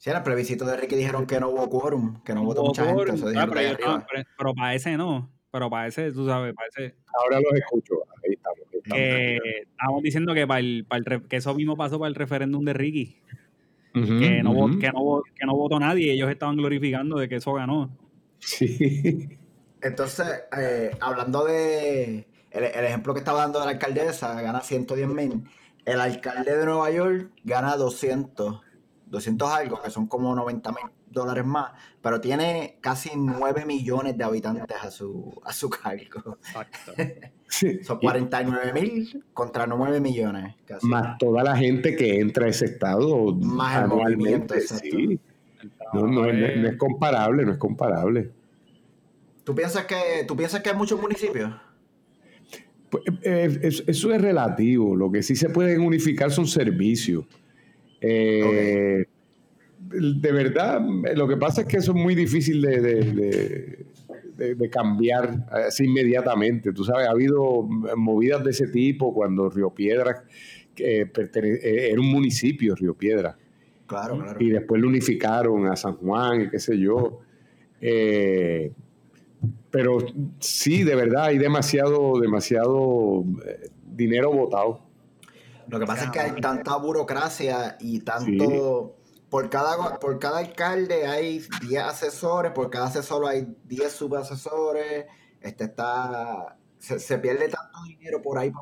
[0.00, 2.86] Sí, en el plebiscito de Ricky dijeron que no hubo quórum, que no, votó mucha
[2.86, 3.34] gente.
[3.36, 3.46] Ah,
[4.38, 5.30] pero, para ese no.
[5.50, 6.96] Pero para ese, tú sabes, para ese.
[7.18, 7.96] Ahora los escucho.
[8.24, 8.60] Ahí estamos.
[8.82, 10.86] estamos diciendo que, para el,
[11.28, 13.18] que eso mismo pasó para el referéndum de Ricky.
[13.92, 16.12] que, no, que, no, que no votó nadie.
[16.12, 17.90] Ellos estaban glorificando de que eso ganó.
[18.38, 19.38] Sí.
[19.82, 22.26] Entonces, eh, hablando de.
[22.52, 25.42] El, el, ejemplo que estaba dando de la alcaldesa, gana 110 mil
[25.84, 28.60] el alcalde de Nueva York gana 200,
[29.06, 34.24] 200 algo, que son como 90 mil dólares más, pero tiene casi 9 millones de
[34.24, 36.38] habitantes a su, a su cargo.
[36.38, 36.92] Exacto.
[37.82, 40.54] son 49 mil contra 9 millones.
[40.82, 44.60] Más toda la gente que entra a ese estado más anualmente.
[44.60, 45.20] Sí.
[45.92, 48.30] No, no, es, comparable, no es comparable.
[49.44, 51.52] ¿Tú piensas que, ¿tú piensas que hay muchos municipios?
[52.90, 54.96] Pues, eh, eso es relativo.
[54.96, 57.24] Lo que sí se pueden unificar son servicios.
[58.00, 59.04] Eh,
[59.78, 60.80] de verdad,
[61.14, 63.86] lo que pasa es que eso es muy difícil de,
[64.70, 66.72] cambiar así inmediatamente.
[66.72, 67.62] Tú sabes, ha habido
[67.96, 70.24] movidas de ese tipo cuando Río Piedra
[70.76, 71.10] eh,
[71.90, 73.36] era un municipio, Río Piedra.
[73.86, 74.40] Claro, claro.
[74.40, 77.20] Y después lo unificaron a San Juan y qué sé yo.
[77.80, 78.72] Eh,
[79.70, 79.98] pero
[80.40, 84.80] sí, de verdad, hay demasiado, demasiado eh, dinero votado.
[85.68, 88.96] Lo que pasa es que hay tanta burocracia y tanto...
[89.28, 95.06] Por cada, por cada alcalde hay 10 asesores, por cada asesor hay 10 subasesores,
[95.40, 98.52] este está, se, pierde tanto dinero por ahí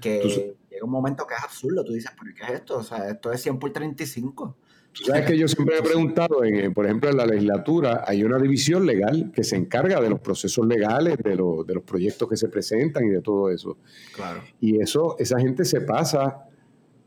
[0.00, 1.84] que llega un momento que es absurdo.
[1.84, 2.78] Tú dices, ¿pero qué es esto?
[2.78, 4.56] O sea, esto es 100 por 35.
[4.94, 8.86] Sabes que yo siempre he preguntado, en, por ejemplo, en la legislatura hay una división
[8.86, 13.04] legal que se encarga de los procesos legales, de, de los proyectos que se presentan
[13.04, 13.76] y de todo eso.
[14.14, 14.40] Claro.
[14.60, 16.48] Y eso, esa gente se pasa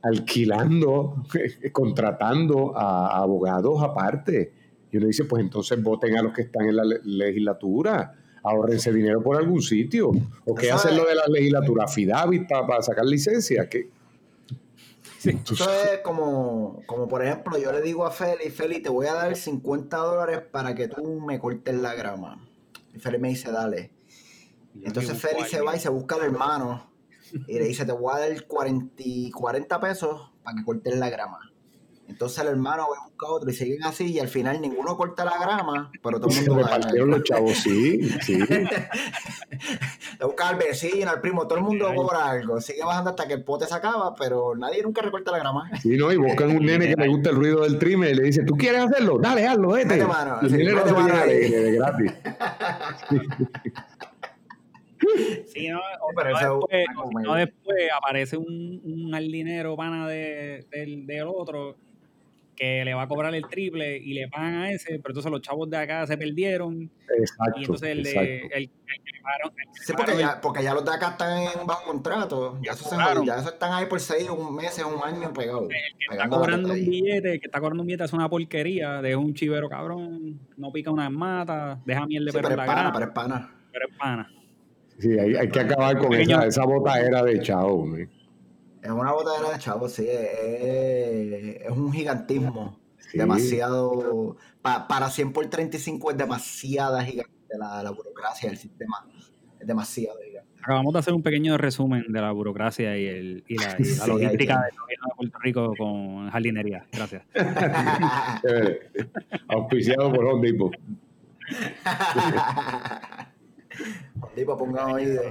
[0.02, 1.24] alquilando,
[1.72, 4.54] contratando a, abogados aparte.
[4.92, 9.22] Y uno dice, pues entonces voten a los que están en la legislatura, ahorrense dinero
[9.22, 10.12] por algún sitio.
[10.46, 11.88] ¿O qué hacen lo de la legislatura?
[11.88, 13.68] ¿Fidavit para, sacar licencia?
[13.68, 13.90] ¿Qué,
[15.30, 19.14] eso es como, como, por ejemplo, yo le digo a Feli, Feli, te voy a
[19.14, 22.46] dar 50 dólares para que tú me cortes la grama.
[22.94, 23.92] Y Félix me dice, dale.
[24.82, 26.92] Entonces Félix se va y se busca al hermano
[27.48, 31.40] y le dice, te voy a dar 40, 40 pesos para que cortes la grama.
[32.08, 35.26] Entonces el hermano va a buscar otro y siguen así y al final ninguno corta
[35.26, 38.38] la grama, pero todo el mundo repartieron los chavos, sí, sí.
[40.20, 42.62] Le busca al vecino, al primo, todo el mundo cobra algo.
[42.62, 45.70] Sigue bajando hasta que el pote se acaba, pero nadie nunca recorta la grama.
[45.82, 48.24] Sí, no, y buscan un nene que le gusta el ruido del trimmer y le
[48.24, 49.20] dice, ¿tú quieres hacerlo?
[49.20, 50.04] Dale, hazlo, vete.
[50.06, 52.14] mano, el nene no se de gratis.
[55.54, 55.80] Sí, no,
[56.16, 56.86] después,
[57.24, 61.78] no después aparece un, un dinero pana de, del, del otro
[62.58, 65.42] que le va a cobrar el triple y le pagan a ese, pero entonces los
[65.42, 66.90] chavos de acá se perdieron.
[67.18, 67.60] Exacto.
[67.60, 69.54] Y entonces el, de, el, el, que le pagaron.
[69.74, 72.58] sí, porque ya, porque ya los de acá están en bajo contrato.
[72.64, 75.70] Ya, eso, se, ya eso están ahí por seis un meses, un año pegados.
[75.70, 79.02] El que está cobrando un billete, el que está cobrando un billete es una porquería,
[79.04, 82.66] de un chivero cabrón, no pica una mata, deja miel de sí, perro pero la
[82.66, 83.56] pana, Pero es pana.
[83.72, 84.32] Pero es pana.
[84.98, 87.88] Sí, hay, hay que acabar con esa, esa botadera de chavo.
[88.82, 92.80] Es una botadera de chavo, sí, es, es un gigantismo.
[93.14, 94.38] Demasiado.
[94.62, 99.08] para 100 por 35 es demasiada gigante la, la burocracia del sistema.
[99.60, 100.48] Es demasiado gigante.
[100.62, 104.78] Acabamos de hacer un pequeño resumen de la burocracia y, el, y la, logística del
[104.78, 106.86] gobierno de Puerto Rico con jardinería.
[106.92, 107.24] Gracias.
[109.48, 110.74] Auspiciado por Depot.
[114.36, 115.22] Depot, ponga oído.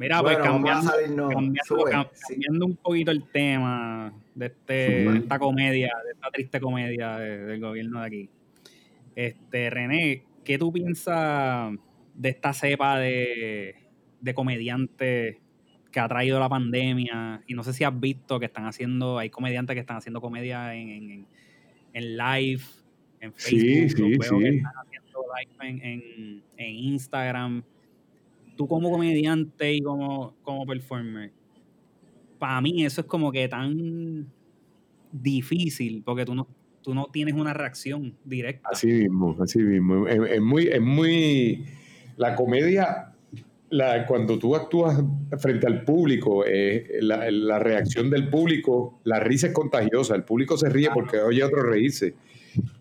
[0.00, 6.58] Mira, pues cambiando, cambiando, un poquito el tema de, este, esta comedia, de esta triste
[6.58, 8.30] comedia del gobierno de aquí.
[9.14, 11.74] Este, René, ¿qué tú piensas
[12.14, 13.76] de esta cepa de,
[14.22, 15.36] de comediantes
[15.92, 17.42] que ha traído la pandemia?
[17.46, 20.74] Y no sé si has visto que están haciendo, hay comediantes que están haciendo comedia
[20.74, 21.26] en,
[21.92, 22.62] en, live,
[23.20, 24.46] en Facebook, sí, sí, sí.
[24.56, 27.62] están haciendo live en, en Instagram
[28.60, 31.32] tú como comediante y como, como performer,
[32.38, 34.26] para mí eso es como que tan
[35.10, 36.46] difícil porque tú no,
[36.82, 38.68] tú no tienes una reacción directa.
[38.70, 40.06] Así mismo, así mismo.
[40.06, 41.64] Es, muy, es muy.
[42.18, 43.14] La comedia,
[43.70, 45.02] la, cuando tú actúas
[45.38, 50.14] frente al público, eh, la, reacción del público, la risa es contagiosa.
[50.14, 52.14] El público se ríe porque oye a otro reírse.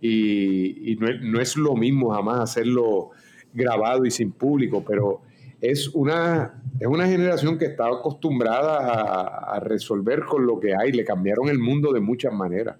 [0.02, 3.12] Y, no, es, no, es, lo mismo jamás hacerlo
[3.54, 5.22] grabado y sin público, pero
[5.62, 11.04] es una, es una generación que está acostumbrada a, resolver con lo que hay, le
[11.04, 12.78] cambiaron el mundo de muchas maneras.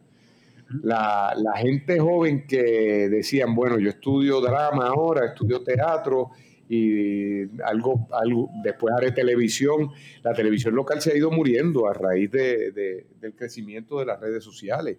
[0.84, 6.30] La, gente joven que decían, bueno, yo estudio drama ahora, estudio teatro
[6.70, 9.90] y algo, algo después haré televisión.
[10.24, 14.44] La televisión local se ha ido muriendo a raíz de, del crecimiento de las redes
[14.44, 14.98] sociales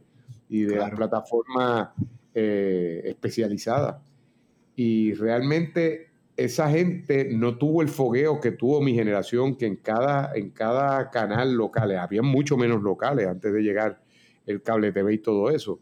[0.48, 1.90] y de las plataformas
[2.34, 4.02] eh, especializadas.
[4.74, 6.09] Y realmente
[6.44, 11.10] esa gente no tuvo el fogueo que tuvo mi generación, que en cada, en cada
[11.10, 14.00] canal local, había mucho menos locales antes de llegar
[14.46, 15.80] el cable TV y todo eso.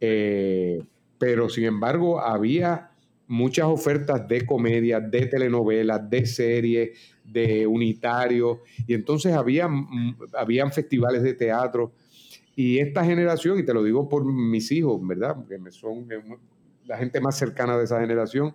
[0.00, 0.80] Eh,
[1.18, 2.90] pero sin embargo, había
[3.26, 9.68] muchas ofertas de comedia, de telenovelas, de series, de unitarios, y entonces había,
[10.38, 11.92] habían festivales de teatro.
[12.54, 15.34] Y esta generación, y te lo digo por mis hijos, ¿verdad?
[15.34, 16.06] Porque son
[16.84, 18.54] la gente más cercana de esa generación,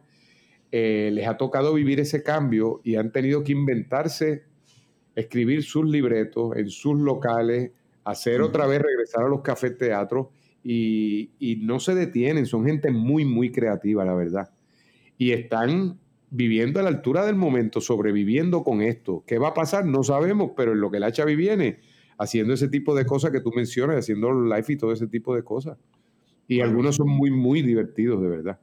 [0.71, 4.43] eh, les ha tocado vivir ese cambio y han tenido que inventarse,
[5.15, 7.71] escribir sus libretos en sus locales,
[8.03, 10.27] hacer otra vez regresar a los cafés teatros
[10.63, 14.49] y, y no se detienen, son gente muy, muy creativa, la verdad.
[15.17, 15.99] Y están
[16.31, 19.23] viviendo a la altura del momento, sobreviviendo con esto.
[19.27, 19.85] ¿Qué va a pasar?
[19.85, 21.79] No sabemos, pero en lo que la Chavi viene,
[22.17, 25.43] haciendo ese tipo de cosas que tú mencionas, haciendo live y todo ese tipo de
[25.43, 25.77] cosas.
[26.47, 28.59] Y algunos son muy, muy divertidos, de verdad.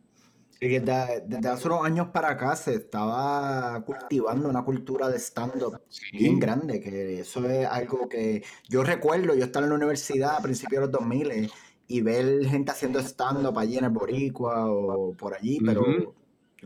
[0.60, 5.80] Desde, desde, hace unos años para acá se estaba cultivando una cultura de stand-up
[6.12, 10.42] bien grande, que eso es algo que yo recuerdo, yo estaba en la universidad a
[10.42, 11.50] principios de los 2000
[11.86, 15.84] y ver gente haciendo stand-up allí en el Boricua o por allí, pero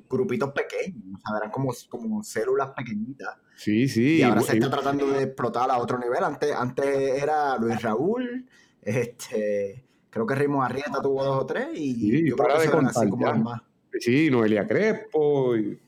[0.08, 3.36] grupitos pequeños, o sea, eran como, como células pequeñitas.
[3.56, 4.18] Sí, sí.
[4.18, 6.24] Y ahora se está tratando de explotar a otro nivel.
[6.24, 8.48] Antes, antes era Luis Raúl,
[8.80, 13.08] este, creo que Rimo Arrieta tuvo dos o tres y yo creo que eran así
[13.08, 13.62] como más.
[14.00, 15.56] Sí, Noelia Crespo.
[15.56, 15.78] Y...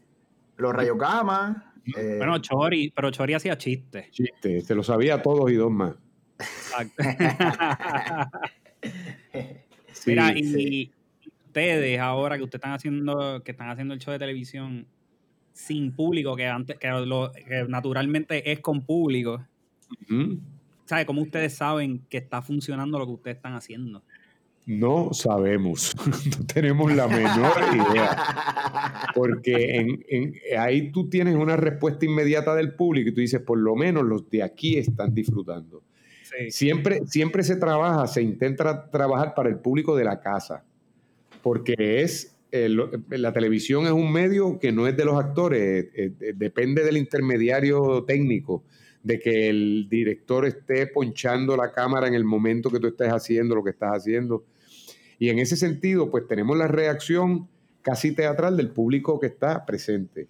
[0.56, 1.72] Los Rayocama.
[1.96, 2.14] Eh...
[2.18, 4.10] Bueno, Chori, pero Chori hacía chistes.
[4.10, 5.94] Chistes, se lo sabía todos y dos más.
[10.06, 10.92] Mira, y
[11.46, 14.86] ustedes ahora que ustedes están haciendo, que están haciendo el show de televisión
[15.52, 19.46] sin público, que antes, que, lo, que naturalmente es con público.
[20.84, 24.02] ¿Sabe cómo ustedes saben que está funcionando lo que ustedes están haciendo?
[24.66, 25.94] No sabemos,
[26.38, 29.08] no tenemos la menor idea.
[29.14, 29.76] Porque
[30.08, 34.04] en, ahí tú tienes una respuesta inmediata del público y tú dices, por lo menos
[34.04, 35.82] los de aquí están disfrutando.
[36.48, 40.64] Siempre, siempre se trabaja, se intenta trabajar para el público de la casa,
[41.42, 46.12] porque es eh, la televisión es un medio que no es de los actores, eh,
[46.20, 48.62] eh, depende del intermediario técnico,
[49.02, 53.56] de que el director esté ponchando la cámara en el momento que tú estés haciendo
[53.56, 54.44] lo que estás haciendo.
[55.18, 57.48] Y en ese sentido, pues tenemos la reacción
[57.82, 60.28] casi teatral del público que está presente.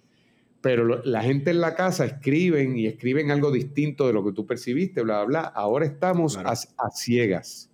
[0.61, 4.45] Pero la gente en la casa escriben y escriben algo distinto de lo que tú
[4.45, 5.39] percibiste, bla, bla, bla.
[5.41, 6.55] Ahora estamos a,
[6.91, 7.69] ciegas,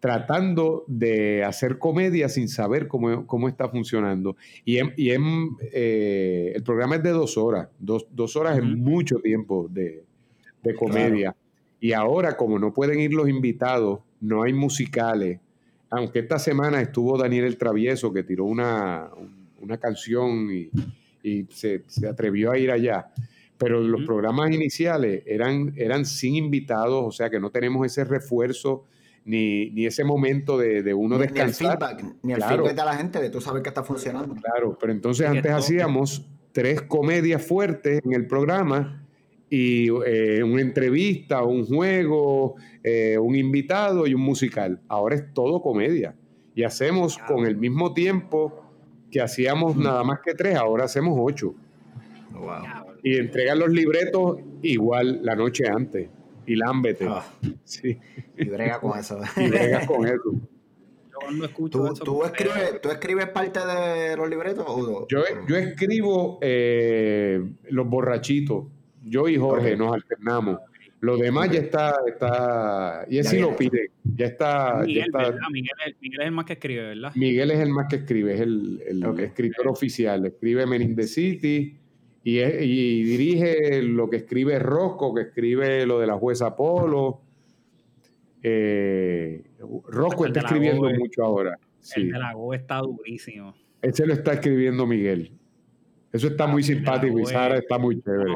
[0.00, 4.34] tratando de hacer comedia sin saber cómo, está funcionando.
[4.64, 5.10] Y, y
[5.72, 7.68] eh, el programa es de dos horas.
[7.78, 10.04] Dos, horas es mucho tiempo de,
[10.78, 11.36] comedia.
[11.80, 15.38] Y ahora, como no pueden ir los invitados, no hay musicales,
[15.90, 19.10] aunque esta semana estuvo Daniel el Travieso que tiró una,
[19.80, 20.50] canción
[21.22, 23.08] y, se, atrevió a ir allá.
[23.56, 28.84] Pero los programas iniciales eran, eran sin invitados, o sea que no tenemos ese refuerzo
[29.24, 31.44] ni, ese momento de, uno descansar.
[31.62, 34.34] Ni el feedback, ni el feedback de la gente de tú saber que está funcionando.
[34.34, 39.03] Claro, pero entonces antes hacíamos tres comedias fuertes en el programa
[39.56, 44.80] y eh, una entrevista, un juego, eh, un invitado y un musical.
[44.88, 46.16] Ahora es todo comedia.
[46.56, 48.64] Y hacemos con el mismo tiempo
[49.12, 51.54] que hacíamos nada más que tres, ahora hacemos ocho.
[53.04, 56.08] Y entregan los libretos igual la noche antes.
[56.46, 57.06] Y lámbete.
[57.08, 57.24] Ah.
[57.62, 57.96] Sí.
[58.36, 59.20] Y brega con eso.
[59.36, 60.34] y brega con eso.
[61.70, 64.64] ¿Tú, escribes, ¿Tú, escribes, parte de los libretos?
[64.66, 67.40] O yo, yo escribo eh,
[67.70, 68.64] los borrachitos
[69.04, 70.58] yo y Jorge nos alternamos.
[71.00, 73.90] Lo demás ya está, está y él sí lo pide.
[74.16, 74.82] Ya está.
[74.86, 75.12] Miguel,
[76.00, 77.12] Miguel, es el más que escribe, ¿verdad?
[77.14, 78.80] Miguel es el más que escribe, es el,
[79.20, 80.24] escritor oficial.
[80.24, 81.76] Escribe Men in the City
[82.22, 87.20] y, dirige lo que escribe Rosco, que escribe lo de la jueza Polo.
[88.42, 89.42] Eh,
[89.88, 91.58] Rosco está escribiendo mucho ahora.
[91.96, 93.54] El de la Go está durísimo.
[93.82, 95.32] Ese lo está escribiendo Miguel.
[96.14, 98.34] Eso está muy simpático y Sara está muy chévere.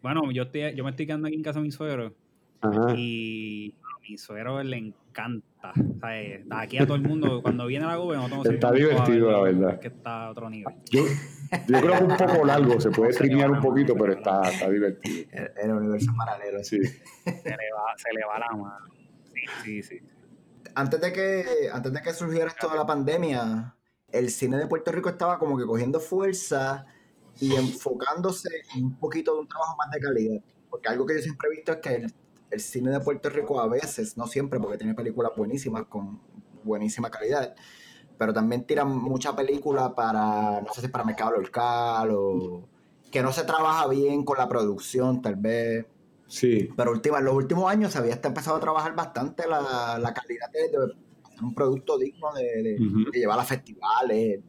[0.00, 2.14] bueno, yo, estoy, yo me estoy quedando aquí en casa de mi suegro.
[2.96, 5.72] Y a mi suegro le encanta.
[5.76, 8.72] O sea, eh, aquí a todo el mundo, cuando viene la GOBE, no tengo Está
[8.72, 9.80] divertido, la verdad.
[9.80, 10.74] Que está a otro nivel.
[10.90, 11.02] Yo,
[11.68, 15.28] yo creo que un poco largo, se puede streamear un poquito, pero está, está divertido.
[15.62, 16.82] El, universo paralelo, sí.
[16.82, 18.86] Se le va, se le va la mano.
[19.34, 20.00] Sí, sí, sí.
[20.74, 23.74] Antes de que, antes de que surgiera esto de la pandemia,
[24.12, 26.86] el cine de Puerto Rico estaba como que cogiendo fuerza
[27.38, 30.40] y enfocándose en un poquito de un trabajo más de calidad.
[30.68, 32.06] Porque algo que yo siempre he visto es que
[32.50, 36.20] el, cine de Puerto Rico a veces, no siempre, porque tiene películas buenísimas con
[36.62, 37.54] buenísima calidad,
[38.18, 42.68] pero también tiran mucha película para, no sé si para mercado local o
[43.10, 45.86] que no se trabaja bien con la producción, tal vez.
[46.26, 46.68] Sí.
[46.76, 50.50] Pero última, en los últimos años se había empezado a trabajar bastante la, la calidad
[50.52, 50.94] de
[51.42, 52.76] un producto digno de,
[53.12, 54.40] llevar a festivales.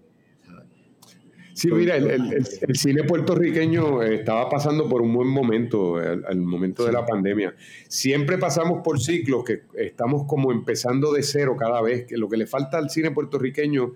[1.54, 7.06] Sí, mira, el, cine puertorriqueño estaba pasando por un buen momento, al, momento de la
[7.06, 7.54] pandemia.
[7.88, 12.38] Siempre pasamos por ciclos que estamos como empezando de cero cada vez, que lo que
[12.38, 13.94] le falta al cine puertorriqueño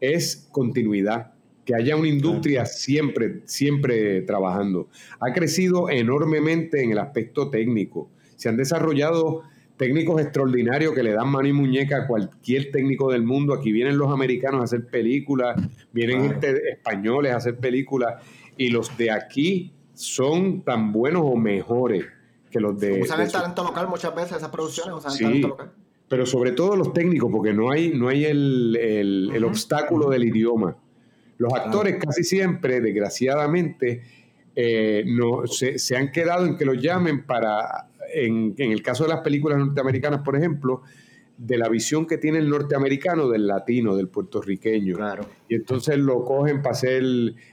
[0.00, 4.88] es continuidad, que haya una industria siempre, siempre trabajando.
[5.20, 8.10] Ha crecido enormemente en el aspecto técnico.
[8.36, 9.42] Se han desarrollado
[9.76, 13.54] técnicos extraordinarios que le dan mano y muñeca a cualquier técnico del mundo.
[13.54, 15.60] Aquí vienen los americanos a hacer películas,
[15.92, 18.22] vienen españoles a hacer películas,
[18.56, 22.04] y los de aquí son tan buenos o mejores
[22.50, 23.02] que los de.
[23.02, 25.72] Usan el talento local muchas veces, esas producciones usan el talento local.
[26.08, 30.76] Pero sobre todo los técnicos, porque no hay, no hay el, obstáculo del idioma.
[31.36, 34.02] Los actores casi siempre, desgraciadamente,
[34.54, 37.88] eh, no, se, se, han quedado en que los llamen para
[38.24, 40.82] en, el caso de las películas norteamericanas, por ejemplo,
[41.36, 44.96] de la visión que tiene el norteamericano del latino, del puertorriqueño.
[44.96, 45.26] Claro.
[45.48, 47.02] Y entonces lo cogen para hacer...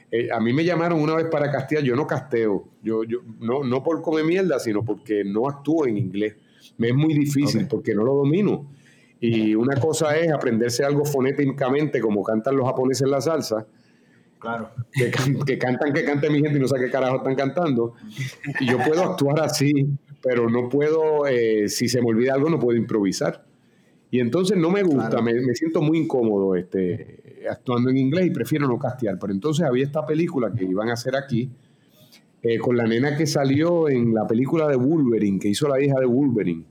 [0.10, 3.64] Eh, a mí me llamaron una vez para castear, yo no casteo, yo, yo, no,
[3.64, 6.38] no por comer mierda, sino porque no actúo en inglés.
[6.78, 8.70] Me es muy difícil porque no lo domino.
[9.20, 13.68] Y una cosa es aprenderse algo fonéticamente, como cantan los japoneses en la salsa,
[14.44, 14.72] Claro.
[14.92, 15.10] Que,
[15.46, 17.94] que, cantan, que cante mi gente y no sé qué carajo están cantando.
[18.60, 19.72] Y yo puedo actuar así,
[20.24, 23.44] pero no puedo, eh, si se me olvida algo, no puedo improvisar.
[24.10, 28.68] Y entonces no me gusta, me, siento muy incómodo este, actuando en inglés y prefiero
[28.68, 29.20] no castear.
[29.20, 31.50] Pero entonces había esta película que iban a hacer aquí,
[32.42, 36.00] eh, con la nena que salió en la película de Wolverine, que hizo la hija
[36.00, 36.64] de Wolverine,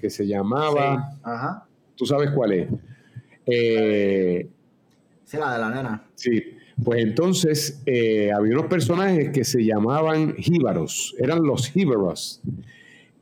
[0.00, 1.16] que se llamaba...
[1.22, 1.66] Ajá.
[1.94, 2.68] tú sabes cuál es.
[3.46, 4.48] Eh,
[5.24, 6.04] sí, la de la nena.
[6.16, 6.42] Sí,
[6.82, 12.40] pues entonces eh, había unos personajes que se llamaban jíbaros, eran los jíbaros.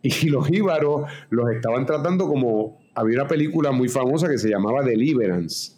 [0.03, 2.79] Y los jíbaros los estaban tratando como.
[2.95, 5.73] Había una película muy famosa que se llamaba Deliverance,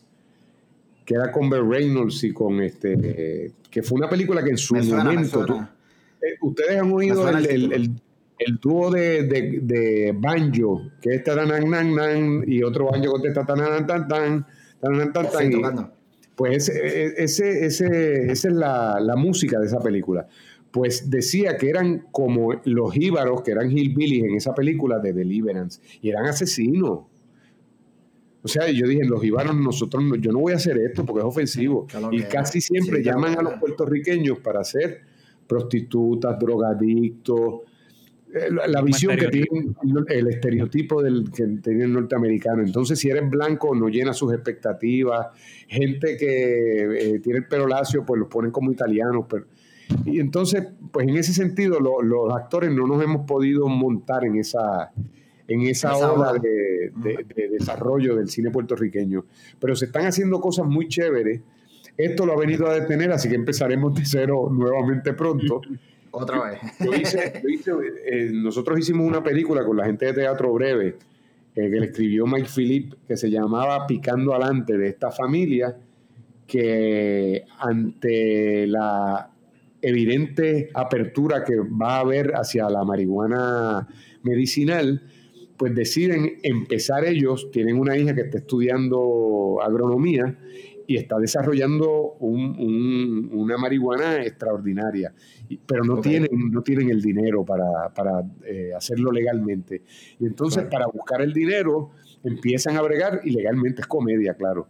[1.04, 3.52] que era con Bert Reynolds y con este.
[3.70, 5.68] que fue una película que en su momento.
[6.22, 12.62] Eh, ustedes han oído el, dúo de, de, banjo, que es nan, nan, nan, y
[12.62, 14.46] otro banjo contesta tan, tan, tan, tan,
[14.80, 15.92] tan, tan, tan,
[16.40, 20.26] pues ese, ese, ese, esa es la, la, música de esa película.
[20.70, 25.80] Pues decía que eran como los íbaros, que eran hillbillies en esa película de Deliverance,
[26.00, 27.00] y eran asesinos.
[28.42, 31.26] O sea, yo dije, los íbaros, nosotros, yo no voy a hacer esto porque es
[31.26, 31.86] ofensivo.
[32.10, 35.02] y casi siempre llaman a los puertorriqueños para ser
[35.46, 37.62] prostitutas, drogadictos,
[38.32, 39.48] eh, la, visión que tiene
[40.08, 42.62] el estereotipo del que tiene el norteamericano.
[42.62, 45.28] Entonces, si eres blanco, no llena sus expectativas.
[45.66, 49.26] Gente que eh, tiene el pelo lacio, pues los ponen como italianos.
[49.28, 49.46] Pero,
[50.04, 54.92] y entonces, pues en ese sentido, los actores no nos hemos podido montar en esa,
[55.48, 59.24] en esa, ola de, de, desarrollo del cine puertorriqueño.
[59.58, 61.40] Pero se están haciendo cosas muy chéveres.
[61.96, 65.60] Esto lo ha venido a detener, así que empezaremos de cero nuevamente pronto.
[66.12, 66.58] Otra vez.
[68.06, 70.96] Eh, nosotros hicimos una película con la gente de Teatro Breve
[71.54, 75.76] eh, que le escribió Mike Philip que se llamaba Picando Alante de esta familia
[76.46, 79.29] que ante la
[79.82, 83.88] evidente apertura que va a haber hacia la marihuana
[84.22, 85.02] medicinal,
[85.56, 90.38] pues deciden empezar ellos, tienen una hija que está estudiando agronomía
[90.86, 95.14] y está desarrollando una marihuana extraordinaria,
[95.64, 99.82] pero no, tienen, no tienen el dinero para, eh, hacerlo legalmente.
[100.18, 101.90] Y entonces para buscar el dinero
[102.24, 104.66] empiezan a bregar y legalmente es comedia, claro.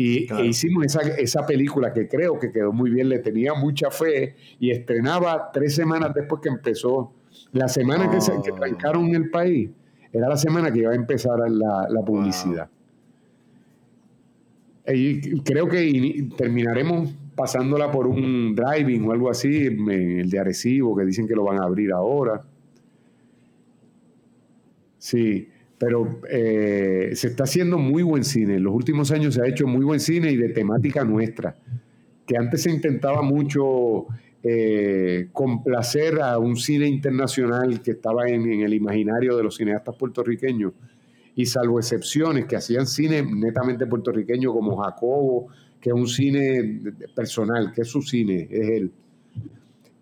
[0.00, 3.90] Y e hicimos esa, esa, película que creo que quedó muy bien, le tenía mucha
[3.90, 7.12] fe y estrenaba tres semanas después que empezó.
[7.50, 8.54] La semana que, se, que oh.
[8.54, 9.70] trancaron el país
[10.12, 12.70] era la semana que iba a empezar la, la publicidad.
[14.86, 21.06] Y creo que terminaremos pasándola por un driving o algo así, el de Arecibo, que
[21.06, 22.44] dicen que lo van a abrir ahora.
[24.98, 25.48] Sí,
[25.78, 28.56] pero eh, se está haciendo muy buen cine.
[28.56, 31.56] En los últimos años se ha hecho muy buen cine y de temática nuestra,
[32.26, 34.06] que antes se intentaba mucho
[34.42, 40.72] eh, complacer a un cine internacional que estaba en el imaginario de los cineastas puertorriqueños
[41.34, 45.46] y salvo excepciones que hacían cine netamente puertorriqueño como Jacobo,
[45.80, 46.80] que es un cine
[47.14, 48.92] personal, que es su cine, es él.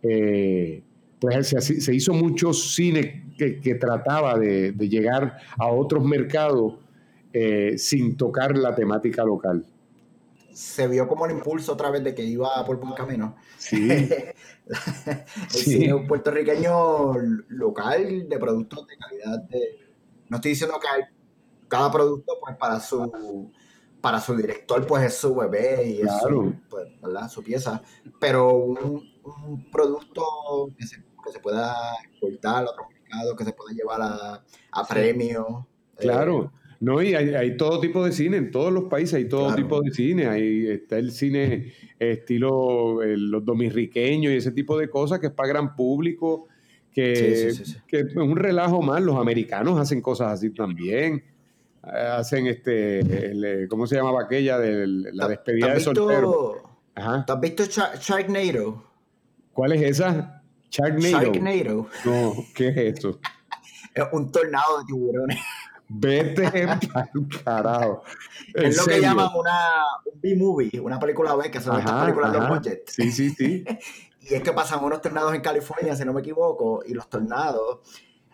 [0.02, 0.82] Eh,
[1.18, 6.74] pues se, hizo mucho cine que, trataba de, llegar a otros mercados
[7.32, 9.66] eh, sin tocar la temática local.
[10.52, 13.36] Se vio como el impulso otra vez de que iba por buen camino.
[13.58, 13.90] Sí.
[14.66, 17.12] el cine puertorriqueño
[17.48, 19.60] local de productos de calidad de...
[20.28, 21.02] No estoy diciendo que hay
[21.68, 23.50] cada producto pues para su
[24.00, 26.86] para su director pues es su bebé y es su, pues,
[27.28, 27.82] su pieza,
[28.20, 30.22] pero un, producto
[30.78, 31.74] que se, que se, pueda
[32.04, 32.86] exportar a otros
[33.36, 35.46] que se pueda llevar a, a premios.
[35.98, 36.52] Claro.
[36.54, 39.80] Eh, no, y hay, todo tipo de cine, en todos los países hay todo tipo
[39.80, 40.26] de cine.
[40.26, 45.48] Ahí está el cine estilo los dominriqueños y ese tipo de cosas que es para
[45.48, 46.48] gran público,
[46.92, 47.54] que,
[47.88, 49.02] que es un relajo más.
[49.02, 51.22] Los americanos hacen cosas así también
[51.86, 56.62] hacen este, eh, ¿cómo se llamaba aquella de la despedida de soltero?
[56.94, 58.84] ¿Te has visto Sharknado?
[59.52, 60.35] ¿Cuál es esa?
[60.70, 61.32] Sharknado.
[61.32, 61.88] Sharknado.
[62.04, 63.18] No, ¿qué es eso?
[63.94, 65.38] es un tornado de tiburones.
[65.88, 66.50] Vete
[67.44, 68.02] carajo.
[68.54, 72.40] Es lo que llaman una, un B-movie, una película B, que son estas películas de
[72.40, 72.82] budget.
[72.88, 73.64] Sí, sí, sí.
[74.22, 77.80] y es que pasan unos tornados en California, si no me equivoco, y los tornados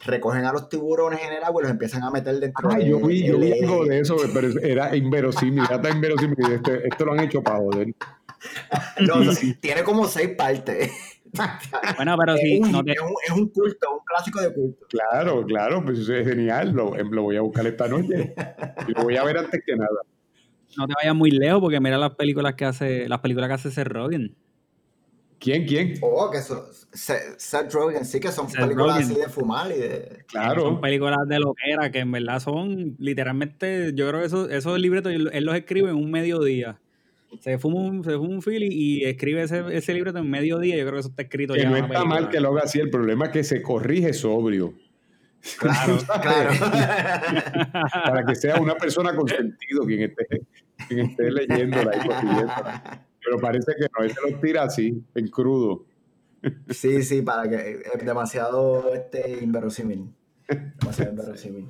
[0.04, 2.98] recogen a los tiburones en el agua y los empiezan a meter dentro ah, yo
[2.98, 6.52] vi, yo vi algo de eso, pero era inverosímil, ya está inverosímil.
[6.52, 7.94] Este, esto lo han hecho para joder.
[9.00, 9.14] no,
[9.60, 10.90] tiene como seis partes.
[11.96, 12.54] bueno, pero sí.
[12.54, 14.86] Es un, es, un, culto, un clásico de culto.
[14.88, 16.72] Claro, claro, pues eso es genial.
[16.72, 18.34] Lo, em, lo voy a buscar esta noche.
[18.86, 20.00] Y lo voy a ver antes que nada.
[20.76, 23.70] No te vayas muy lejos porque mira las películas que hace, las películas que hace
[23.70, 24.34] Seth Rogen.
[25.38, 25.66] ¿Quién?
[25.66, 25.94] ¿Quién?
[26.02, 26.62] Oh, que son
[26.92, 30.24] Seth Rogen, sí que son películas así de fumar y de.
[30.28, 30.62] Claro.
[30.62, 33.92] Son películas de loquera que en verdad son literalmente.
[33.94, 36.78] Yo creo que esos, esos libretos él los escribe en un mediodía.
[37.40, 40.76] Se fuma un, se fuma un fili y escribe ese, ese libreto en mediodía.
[40.76, 42.78] Yo creo que eso está escrito que No está mal que lo haga así.
[42.80, 44.74] El problema es que se corrige sobrio.
[45.58, 46.50] Claro, claro.
[48.04, 50.26] Para que sea una persona con sentido quien esté,
[50.88, 52.08] quien esté leyéndola y
[53.24, 55.86] Pero parece que no, él se lo tira así, en crudo.
[56.70, 60.12] Sí, sí, para que es demasiado este, inverosímil.
[60.80, 61.68] Demasiado inverosímil.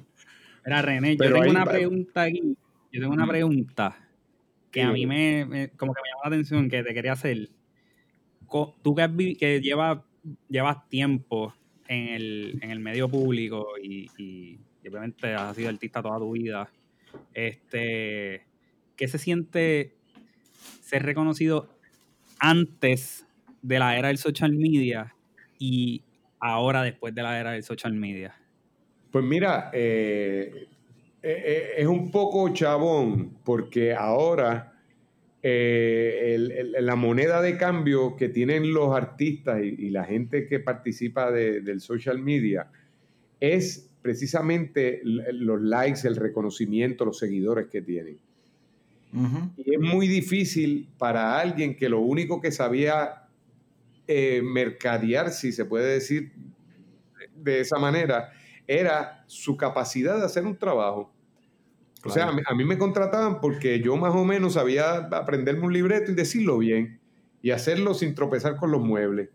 [0.64, 2.56] Mira, René, yo tengo una pregunta aquí.
[2.90, 3.96] Yo tengo una pregunta
[4.72, 7.50] que a mí me, como que me llama la atención, que te quería hacer.
[8.82, 10.00] Tú que, que llevas,
[10.48, 11.54] llevas tiempo
[11.86, 14.58] en el, en el medio público y, y,
[14.88, 16.68] obviamente has sido artista toda tu vida,
[17.34, 18.46] este,
[18.96, 19.94] ¿qué se siente
[20.80, 21.68] ser reconocido
[22.38, 23.26] antes
[23.60, 25.14] de la era del social media
[25.58, 26.02] y
[26.40, 28.34] ahora después de la era del social media?
[29.10, 30.66] Pues mira, eh,
[31.22, 34.68] eh, eh, es un poco chabón porque ahora
[35.44, 42.20] la moneda de cambio que tienen los artistas y, la gente que participa del social
[42.20, 42.70] media
[43.40, 48.18] es precisamente los likes, el reconocimiento, los seguidores que tienen.
[49.56, 53.22] Y es muy difícil para alguien que lo único que sabía
[54.08, 56.32] eh, mercadear, si se puede decir
[57.36, 58.32] de esa manera,
[58.66, 61.12] era su capacidad de hacer un trabajo.
[62.04, 66.10] O sea, a mí, me contrataban porque yo más o menos sabía aprenderme un libreto
[66.10, 67.00] y decirlo bien
[67.42, 69.30] y hacerlo sin tropezar con los muebles.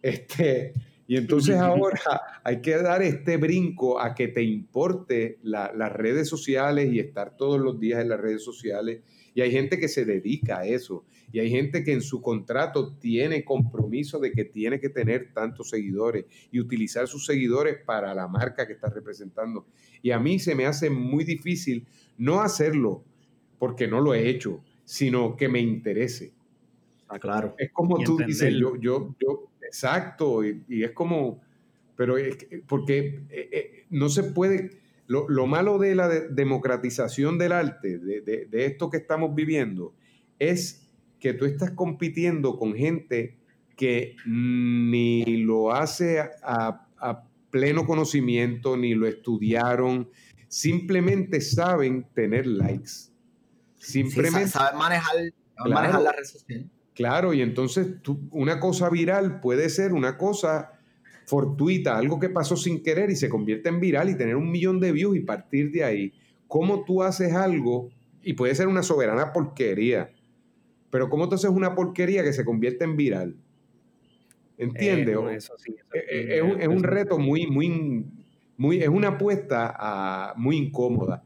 [0.00, 0.72] Este,
[1.06, 6.90] y entonces ahora hay que dar este brinco a que te importe las redes sociales
[6.92, 9.02] y estar todos los días en las redes sociales.
[9.34, 11.04] Y hay gente que se dedica a eso.
[11.32, 15.70] Y hay gente que en su contrato tiene compromiso de que tiene que tener tantos
[15.70, 19.66] seguidores y utilizar sus seguidores para la marca que está representando.
[20.02, 21.86] Y a mí se me hace muy difícil
[22.18, 23.04] no hacerlo
[23.58, 26.32] porque no lo he hecho, sino que me interese.
[27.08, 27.54] Ah, claro.
[27.58, 31.40] Es como tú dices, yo, yo, yo, exacto, y, es como,
[31.96, 37.98] pero es porque eh, eh, no se puede, lo, malo de la democratización del arte,
[37.98, 39.92] de, de, esto que estamos viviendo,
[40.38, 40.89] es
[41.20, 43.36] que tú estás compitiendo con gente
[43.76, 46.86] que ni lo hace a,
[47.50, 50.08] pleno conocimiento, ni lo estudiaron,
[50.46, 53.10] simplemente saben tener likes.
[53.76, 55.16] Simplemente saben manejar,
[55.68, 56.70] manejar la red social.
[56.94, 57.88] Claro, y entonces
[58.30, 60.78] una cosa viral puede ser una cosa
[61.26, 64.78] fortuita, algo que pasó sin querer y se convierte en viral y tener un millón
[64.78, 66.12] de views y partir de ahí.
[66.46, 67.88] ¿Cómo tú haces algo?
[68.22, 70.12] Y puede ser una soberana porquería
[70.90, 73.36] pero ¿cómo tú haces una porquería que se convierte en viral?
[74.58, 75.50] ¿Entiendes?
[75.94, 78.04] es, un, reto muy, muy,
[78.58, 81.24] muy, es una apuesta ah, muy incómoda.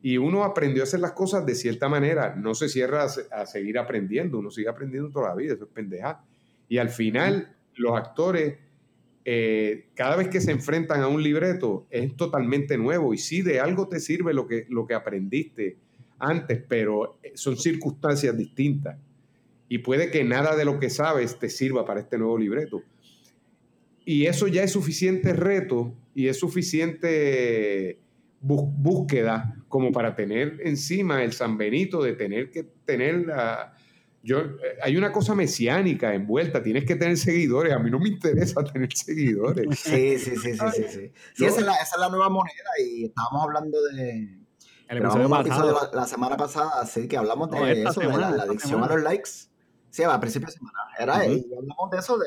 [0.00, 3.78] Y uno aprendió a hacer las cosas de cierta manera, no se cierra a, seguir
[3.78, 6.24] aprendiendo, uno sigue aprendiendo toda la vida, eso es pendeja.
[6.66, 8.58] Y al final, los actores,
[9.24, 13.12] eh, cada vez que se enfrentan a un libreto, es totalmente nuevo.
[13.12, 15.76] Y sí, de algo te sirve lo que, lo que aprendiste
[16.22, 18.96] antes, pero eh, son circunstancias distintas.
[19.68, 22.82] Y puede que nada de lo que sabes te sirva para este nuevo libreto.
[24.04, 27.98] Y eso ya es suficiente reto y es suficiente
[28.40, 33.74] búsqueda como para tener encima el San Benito de tener que tener la...
[34.24, 37.72] Yo, eh, hay una cosa mesiánica envuelta, tienes que tener seguidores.
[37.72, 39.78] A mí no me interesa tener seguidores.
[39.78, 41.12] Sí, sí, sí, sí, sí.
[41.34, 41.44] sí.
[41.44, 44.41] esa, es la, esa es la nueva moneda y estábamos hablando de,
[44.88, 45.28] el episodio
[45.92, 49.30] la, semana pasada, así que hablamos de eso, de la, adicción a los likes.
[49.90, 50.78] Sí, a principio de semana.
[50.98, 52.26] Era, y hablamos de eso, de,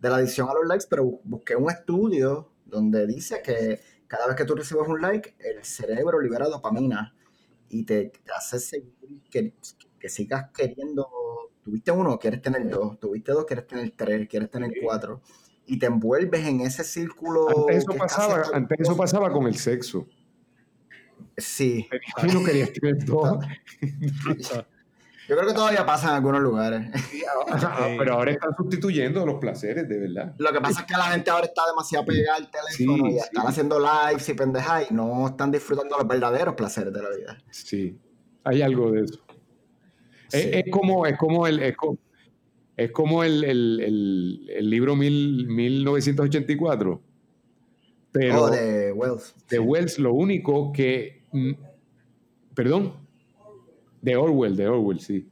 [0.00, 4.36] de, la adicción a los likes, pero busqué un estudio donde dice que cada vez
[4.36, 7.14] que tú recibes un like, el cerebro libera dopamina
[7.70, 9.54] y te, hace seguir que,
[9.98, 11.08] que, sigas queriendo.
[11.62, 13.00] Tuviste uno, quieres tener dos.
[13.00, 15.22] Tuviste dos, quieres tener tres, quieres tener cuatro.
[15.64, 17.48] Y te envuelves en ese círculo.
[17.48, 20.06] Antes eso, pasaba, antes eso pasaba con el sexo.
[21.36, 21.88] Sí.
[22.22, 23.40] Yo no quería tener todo.
[25.28, 26.90] Yo creo que todavía pasa en algunos lugares.
[27.98, 30.34] pero ahora están sustituyendo los placeres, de verdad.
[30.38, 33.46] Lo que pasa es que la gente ahora está demasiado pegada al teléfono y están
[33.46, 37.38] haciendo lives y pendejas y no están disfrutando los verdaderos placeres de la vida.
[37.50, 37.98] Sí,
[38.44, 39.20] hay algo de eso.
[40.32, 41.62] Es, como, es como el...
[42.74, 47.02] Es como, el, el, el, libro mil, 1984.
[48.10, 49.34] Pero oh, de Wells.
[49.48, 51.52] De Wells, lo único que Mm,
[52.54, 52.94] perdón,
[54.00, 55.28] de Orwell, de Orwell, sí.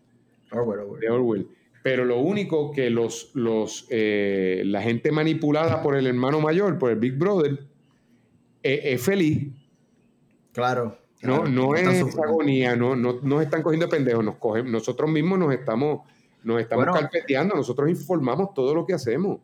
[0.52, 1.48] Orwell, De Orwell.
[1.82, 6.90] Pero lo único que los, los, eh, la gente manipulada por el hermano mayor, por
[6.90, 7.58] el Big Brother,
[8.62, 9.48] eh, es feliz.
[10.52, 10.98] Claro.
[11.22, 15.52] No, no es agonía, no, no nos están cogiendo pendejos, nos cogen, nosotros mismos nos
[15.52, 16.00] estamos,
[16.42, 19.40] nos estamos carpeteando, nosotros informamos todo lo que hacemos.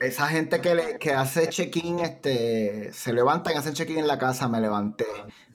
[0.00, 4.48] Esa gente que, le, que hace check-in, este, se levantan, hacen check-in en la casa,
[4.48, 5.06] me levanté.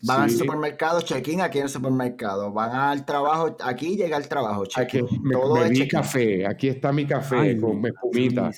[0.01, 2.51] Van al supermercado, check-in aquí en el supermercado.
[2.51, 5.07] Van al trabajo, aquí llega el trabajo, check-in.
[5.31, 8.51] Todo me, café, aquí está mi café con mi espumita.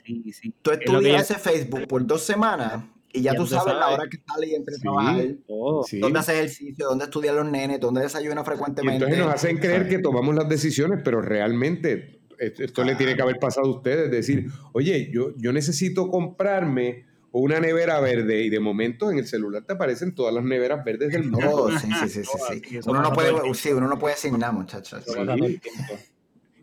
[0.61, 2.83] Tú estudias ese Facebook por dos semanas
[3.13, 7.05] y ya, tú sabes, la hora que sale y entre trabajar, dónde haces ejercicio, dónde
[7.05, 9.05] estudian los nenes, dónde desayuna frecuentemente.
[9.05, 13.39] entonces nos hacen creer que tomamos las decisiones, pero realmente esto le tiene que haber
[13.39, 19.11] pasado a ustedes, decir, oye, yo, yo necesito comprarme una nevera verde y de momento
[19.11, 21.69] en el celular te aparecen todas las neveras verdes del mundo.
[21.79, 25.03] sí, sí, sí, sí, Uno no puede, sí, uno no puede asignar, muchachos.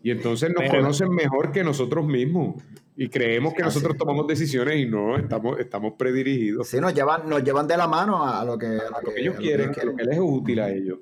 [0.02, 2.62] Y entonces nos conocen mejor que nosotros mismos.
[2.96, 6.68] Y creemos que nosotros tomamos decisiones y no, estamos, estamos predirigidos.
[6.68, 9.36] Sí, nos llevan, nos llevan de la mano a lo que, a lo que, ellos
[9.36, 10.98] quieren, a lo que les es útil a ellos.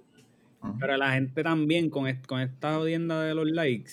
[0.78, 3.92] Pero la gente también, con, con esta jodienda de los likes,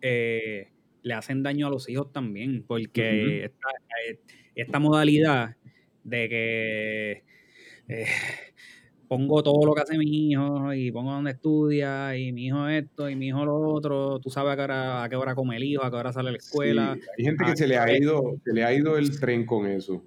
[0.00, 0.68] eh,
[1.02, 3.68] le hacen daño a los hijos también, porque esta,
[4.54, 5.56] esta, modalidad
[6.02, 7.24] de que
[7.88, 8.06] eh,
[9.08, 13.08] pongo todo lo que hace mi hijo y pongo donde estudia y mi hijo esto
[13.08, 15.64] y mi hijo lo otro, tú sabes a qué hora, a qué hora come el
[15.64, 16.96] hijo, a qué hora sale a la escuela.
[17.16, 20.02] hay gente que se le ha ido, se le ha ido el tren con eso.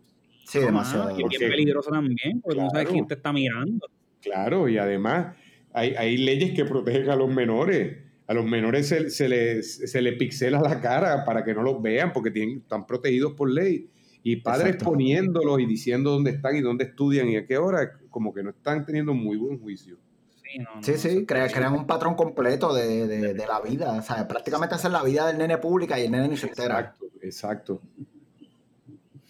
[0.45, 1.17] Sí, demasiado.
[1.17, 3.87] Y es bien peligroso también, porque no sabes quién te está mirando.
[4.21, 5.37] Claro, y además
[5.71, 8.08] hay, hay leyes que protegen a los menores.
[8.29, 12.13] A los menores se, se, les, se pixela la cara para que no los vean
[12.13, 13.89] porque tienen, están protegidos por ley.
[14.21, 18.31] Y padres poniéndolos y diciendo dónde están y dónde estudian y a qué hora, como
[18.31, 19.97] que no están teniendo muy buen juicio.
[20.81, 23.93] Sí, sí, crean, un patrón completo de, de, de, la vida.
[23.93, 26.79] O sea, prácticamente hacer la vida del nene pública y el nene ni se entera.
[26.79, 27.81] Exacto, exacto.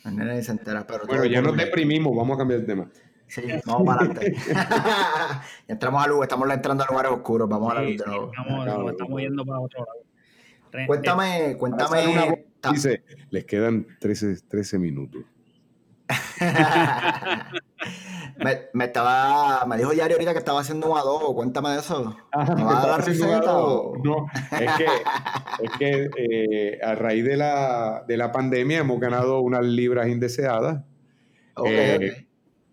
[0.03, 0.85] El nene ni se entera.
[0.85, 2.91] Pero bueno, ya nos deprimimos, vamos a cambiar el tema.
[3.29, 4.35] Sí, vamos para adelante.
[5.67, 8.31] entramos a luz, estamos entrando a lugares oscuros, vamos a la luz de nuevo.
[8.31, 10.87] Estamos, estamos yendo para otro lado.
[10.87, 12.45] Cuéntame, cuéntame.
[12.71, 15.21] Dice, les quedan 13, 13 minutos.
[18.37, 22.17] me, me, estaba, me dijo Yari ahorita que estaba haciendo un adobo, cuéntame de eso.
[22.31, 23.45] Ah, ¿Me va a dar receta?
[23.45, 24.25] No,
[24.59, 24.85] es que,
[25.63, 30.83] es que eh, a raíz de la, de la pandemia hemos ganado unas libras indeseadas.
[31.55, 32.28] Okay, eh,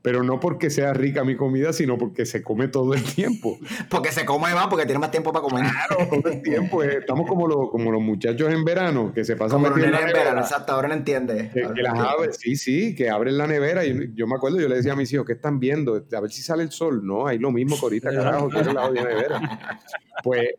[0.07, 3.59] pero no porque sea rica mi comida, sino porque se come todo el tiempo.
[3.91, 5.65] porque se come más, porque tiene más tiempo para comer.
[5.65, 6.85] Claro, todo el tiempo.
[6.85, 9.91] Eh, estamos como, los, como los muchachos en verano, que se pasan como los en
[9.91, 11.51] verano, exacto, ahora no entiende.
[11.53, 13.85] Que, las abren, sí, sí, que abren la nevera.
[13.85, 15.97] Y yo me acuerdo, yo le decía a mis hijos, ¿qué están viendo?
[15.97, 17.05] A ver si sale el sol.
[17.05, 19.81] No, hay lo mismo que ahorita, carajo, que es la nevera.
[20.23, 20.51] Pues,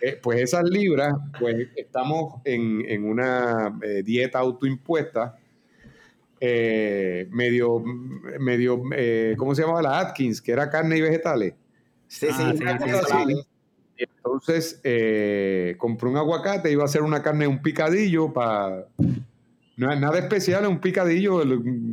[0.00, 5.38] eh, pues esas libras, pues estamos en, en una eh, dieta autoimpuesta
[6.44, 7.84] eh, medio,
[8.40, 9.80] medio eh, ¿cómo se llamaba?
[9.80, 11.54] La Atkins, que era carne y vegetales.
[12.08, 13.24] Sí, sí, ah,
[13.96, 18.88] Entonces eh, compré un aguacate, iba a hacer una carne, un picadillo para...
[19.76, 21.42] No es nada especial, es un picadillo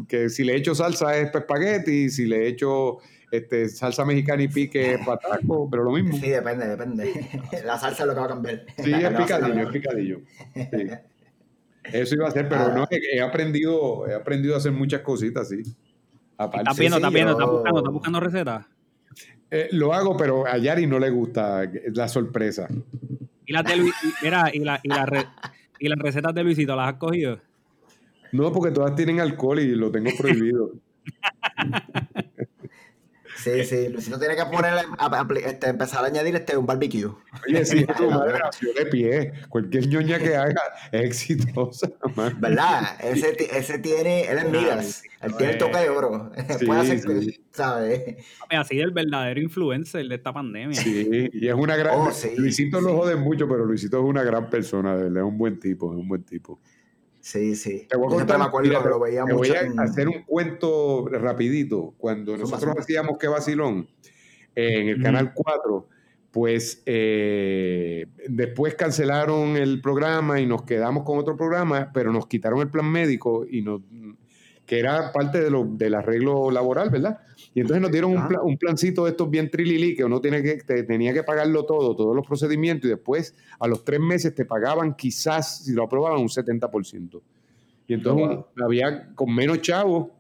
[0.08, 2.98] que si le echo salsa es espagueti, si le echo
[3.30, 6.18] este, salsa mexicana y pique es pataco, pero lo mismo.
[6.18, 7.30] Sí, depende, depende.
[7.66, 8.66] La salsa es lo que va a cambiar.
[8.84, 10.22] Sí, es picadillo, es picadillo.
[10.56, 10.90] Sí.
[11.84, 15.62] Eso iba a ser, pero no, he, aprendido, he aprendido a hacer muchas cositas, sí.
[16.38, 18.66] ¿Estás viendo, estás viendo, estás buscando, estás buscando recetas?
[19.52, 22.68] Eh, lo hago, pero a Yari no le gusta la sorpresa.
[23.46, 25.06] ¿Y las, de mira, y, la, y, la
[25.80, 27.40] ¿Y las recetas de Luisito las has cogido?
[28.32, 30.74] No, porque todas tienen alcohol y lo tengo prohibido.
[33.44, 34.74] Sí, sí, Luisito tiene que poner,
[35.46, 37.10] este, empezar a añadir este, un barbecue.
[37.48, 39.32] Oye, sí, tu madre nació de pie.
[39.48, 40.62] Cualquier ñoña que haga
[40.92, 41.90] es exitosa.
[42.38, 42.98] ¿Verdad?
[43.02, 45.04] Ese, ese tiene, él es Midas.
[45.22, 46.32] Él tiene el toque de oro.
[46.60, 47.40] Sí, Puede hacer, sí.
[47.52, 48.18] ¿sabes?
[48.50, 50.74] Así el verdadero influencer de esta pandemia.
[50.74, 51.94] Sí, y es una gran.
[51.96, 55.94] Oh, Luisito lo jode mucho, pero Luisito es una gran persona, es un buen tipo,
[55.94, 56.60] es un buen tipo.
[57.30, 57.86] Sí, sí.
[57.88, 61.94] Te voy a contar, lo veía voy a hacer un cuento rapidito.
[62.00, 63.88] Cuando nosotros hacíamos Que Vacilón
[64.56, 65.88] en el Canal 4,
[66.32, 72.62] pues eh, después cancelaron el programa y nos quedamos con otro programa, pero nos quitaron
[72.62, 73.82] el plan médico y nos
[74.70, 77.22] que era parte de lo, del arreglo laboral, ¿verdad?
[77.56, 80.58] Y entonces nos dieron un, un, plancito de estos bien trilili que uno tiene que,
[80.84, 84.94] tenía que pagarlo todo, todos los procedimientos, y después a los tres meses te pagaban
[84.94, 87.20] quizás, si lo aprobaban, un 70%.
[87.88, 90.12] Y entonces había con menos chavos,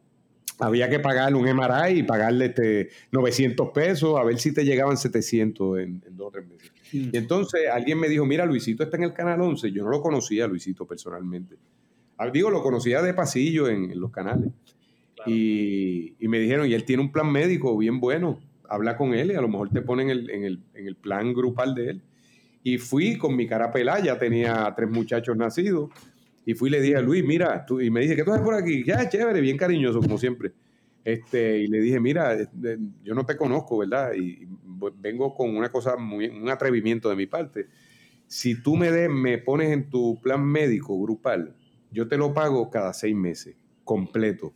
[0.58, 4.98] había que pagarle un MRI y pagarle este 900 pesos, a ver si te llegaban
[4.98, 6.72] 700 en, en dos o tres meses.
[6.92, 10.02] Y entonces alguien me dijo, mira, Luisito está en el Canal 11, yo no lo
[10.02, 11.56] conocía, Luisito, personalmente.
[12.22, 14.52] Ah, digo, lo conocía de pasillo en, los canales.
[15.26, 19.36] Y, me dijeron, y él tiene un plan médico bien bueno, habla con él y
[19.36, 22.02] a lo mejor te ponen en el, plan grupal de él.
[22.62, 25.92] Y fui con mi cara pelada, ya tenía tres muchachos nacidos.
[26.46, 28.44] Y fui y le dije a Luis, mira, tú, y me dice, ¿qué tú haces
[28.44, 28.84] por aquí?
[28.84, 30.52] Ya, chévere, bien cariñoso, como siempre.
[31.06, 32.36] Este, y le dije, mira,
[33.02, 34.12] yo no te conozco, ¿verdad?
[34.14, 34.46] Y,
[35.00, 37.68] vengo con una cosa, muy, un atrevimiento de mi parte.
[38.28, 41.56] Si tú me, de, me pones en tu plan médico grupal,
[41.92, 44.54] yo te lo pago cada seis meses, completo,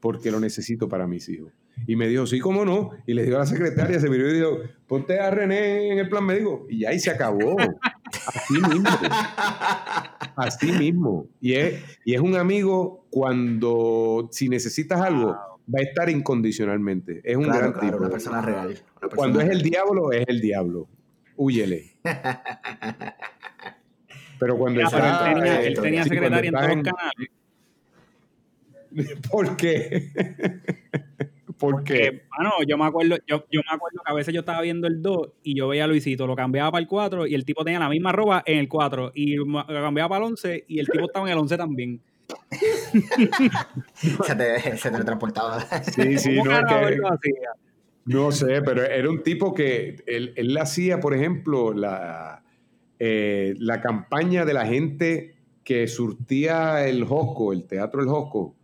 [0.00, 1.52] porque lo necesito para mis hijos.
[1.86, 2.90] Y me dijo, sí, cómo no.
[3.06, 6.08] Y le dijo a la secretaria, se miró y dijo, ponte a René en el
[6.08, 6.66] plan médico.
[6.68, 7.56] Y ahí se acabó.
[8.26, 8.90] Así mismo.
[10.36, 11.26] Así mismo.
[11.40, 17.20] Y es, y es un amigo cuando, si necesitas algo, va a estar incondicionalmente.
[17.24, 17.96] Es un gran tipo.
[17.96, 18.78] Una persona real.
[19.16, 20.88] cuando es el diablo, es el diablo.
[21.36, 21.96] Huyele.
[24.42, 27.30] Pero cuando está, él tenía, él tenía secretaria en todos los canales.
[29.30, 30.10] ¿Por qué?
[31.58, 34.88] Porque, bueno, yo me acuerdo, yo, yo, me acuerdo que a veces yo estaba viendo
[34.88, 37.62] el 2 y yo veía a Luisito, lo cambiaba para el 4 y el tipo
[37.62, 40.88] tenía la misma ropa en el 4 y lo cambiaba para el 11 y el
[40.88, 42.00] tipo estaba en el 11 también.
[44.24, 45.60] se, te, se transportaba.
[45.82, 46.98] Sí, sí, no, que,
[48.06, 52.41] no sé, pero era un tipo que él, él hacía, por ejemplo, la,
[53.04, 55.34] eh, la campaña de la gente
[55.64, 58.54] que surtía el Josco, el Teatro El Josco,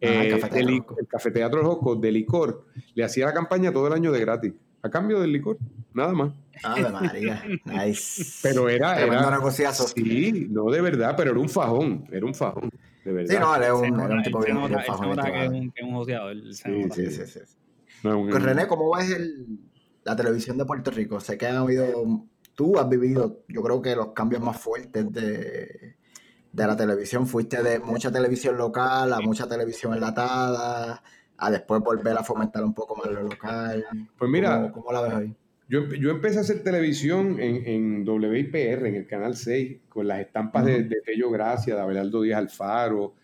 [0.00, 0.40] eh, el,
[1.08, 2.64] cafeteatro el, Josco de licor,
[2.94, 4.52] le hacía la campaña todo el año de gratis,
[4.82, 5.58] a cambio del licor,
[5.94, 6.32] nada más.
[6.62, 8.38] Ave María, nice.
[8.40, 12.70] Pero era, era Sí, no de verdad, pero era un fajón, era un fajón,
[13.04, 13.34] de verdad.
[13.34, 15.16] Sí, no, era un, era un tipo bien, bien fajón.
[15.16, 16.36] Que es un, que es un joseador.
[16.52, 17.40] Sí, sí, sí, sí.
[18.00, 19.58] pues René, ¿cómo ves el,
[20.04, 21.18] la televisión de Puerto Rico?
[21.18, 25.96] Sé que han habido, tú has vivido, yo creo que los cambios más fuertes de
[26.52, 27.26] de la televisión?
[27.26, 31.02] ¿Fuiste de mucha televisión local a mucha televisión enlatada?
[31.38, 33.84] A después volver a fomentar un poco más lo local.
[34.16, 35.34] Pues mira, ¿cómo, la ves ahí?
[35.68, 40.20] Yo, yo, empecé a hacer televisión en, en, WIPR, en el Canal 6, con las
[40.20, 43.14] estampas de, de Tello Gracia, de Abelardo Díaz Alfaro,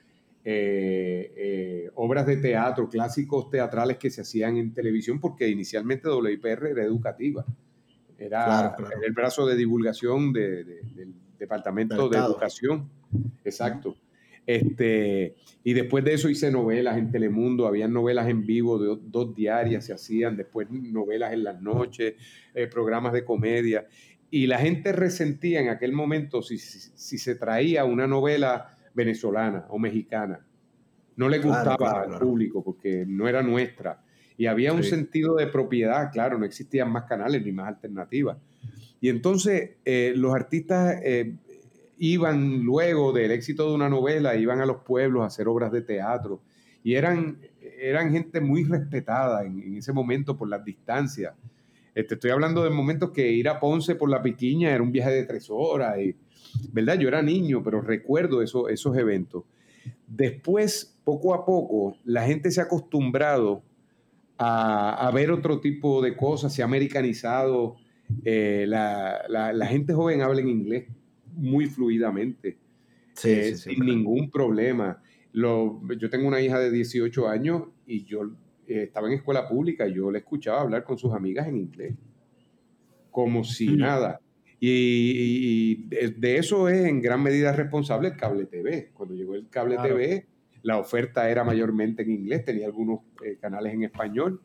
[0.45, 6.68] eh, eh, obras de teatro, clásicos teatrales que se hacían en televisión, porque inicialmente WIPR
[6.68, 7.45] era educativa.
[8.19, 12.91] Era, el brazo de divulgación de, del Departamento de Educación.
[13.45, 13.97] Exacto.
[14.49, 19.35] Este, y después de eso hice novelas en Telemundo, habían novelas en vivo de dos
[19.35, 22.14] diarias, se hacían, después novelas en las noches,
[22.55, 23.87] eh, programas de comedia.
[24.31, 29.79] Y la gente resentía en aquel momento si, si, se traía una novela venezolana o
[29.79, 30.47] mexicana.
[31.16, 34.03] No le gustaba al público porque no era nuestra.
[34.39, 38.39] Y había un sentido de propiedad, claro, no existían más canales ni más alternativas.
[39.01, 41.34] Y entonces eh, los artistas eh,
[41.99, 45.82] iban luego del éxito de una novela, iban a los pueblos a hacer obras de
[45.82, 46.41] teatro
[46.82, 47.39] y eran,
[47.80, 51.34] eran gente muy respetada en, ese momento por las distancias.
[51.95, 55.11] Este, estoy hablando de momentos que ir a Ponce por la Piquiña era un viaje
[55.11, 56.14] de tres horas, y,
[56.72, 56.99] ¿verdad?
[56.99, 59.45] Yo era niño, pero recuerdo eso, esos eventos.
[60.07, 63.62] Después, poco a poco, la gente se ha acostumbrado
[64.39, 67.76] a, ver otro tipo de cosas, se ha americanizado.
[68.24, 70.86] Eh, la, la, gente joven habla en inglés
[71.34, 72.57] muy fluidamente,
[73.24, 75.03] eh, sin ningún problema.
[75.32, 78.22] Lo, yo tengo una hija de 18 años y yo
[78.66, 81.95] eh, estaba en escuela pública y yo le escuchaba hablar con sus amigas en inglés,
[83.11, 83.76] como si mm.
[83.76, 84.20] nada.
[84.61, 88.91] Y, de eso es en gran medida responsable el cable TV.
[88.93, 90.26] Cuando llegó el cable TV,
[90.62, 94.40] la oferta era mayormente en inglés, tenía algunos eh, canales en español,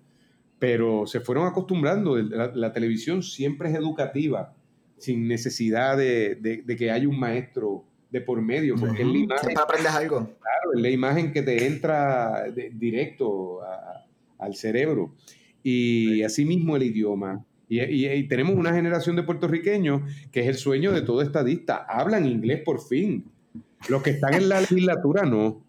[0.59, 2.18] pero se fueron acostumbrando.
[2.18, 4.53] la, televisión siempre es educativa
[4.97, 9.57] sin necesidad de, que haya un maestro de por medio, porque es la imagen.
[9.57, 10.20] aprendes algo.
[10.20, 13.59] Claro, es la imagen que te entra directo
[14.38, 15.14] al cerebro.
[15.61, 17.43] Y asimismo el idioma.
[17.68, 20.01] Y, tenemos una generación de puertorriqueños
[20.32, 21.86] que es el sueño de todo estadista.
[21.89, 23.26] Hablan inglés por fin.
[23.89, 25.64] Los que están en la legislatura no.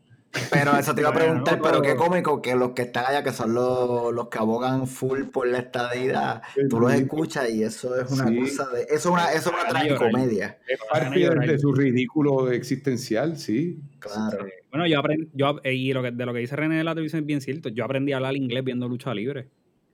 [0.51, 3.33] Pero eso te iba a preguntar, pero qué cómico que los que están allá, que
[3.33, 8.11] son los, los que abogan full por la estadidad, tú los escuchas y eso es
[8.11, 8.83] una cosa de.
[8.83, 10.59] Eso es una, eso es una tragicomedia.
[10.67, 13.81] Es parte de, su ridículo existencial, sí.
[13.99, 14.47] Claro.
[14.71, 17.21] Bueno, yo aprendí, yo, y lo que, de lo que dice René de la televisión
[17.23, 17.69] es bien cierto.
[17.69, 19.49] Yo aprendí a hablar inglés viendo lucha libre.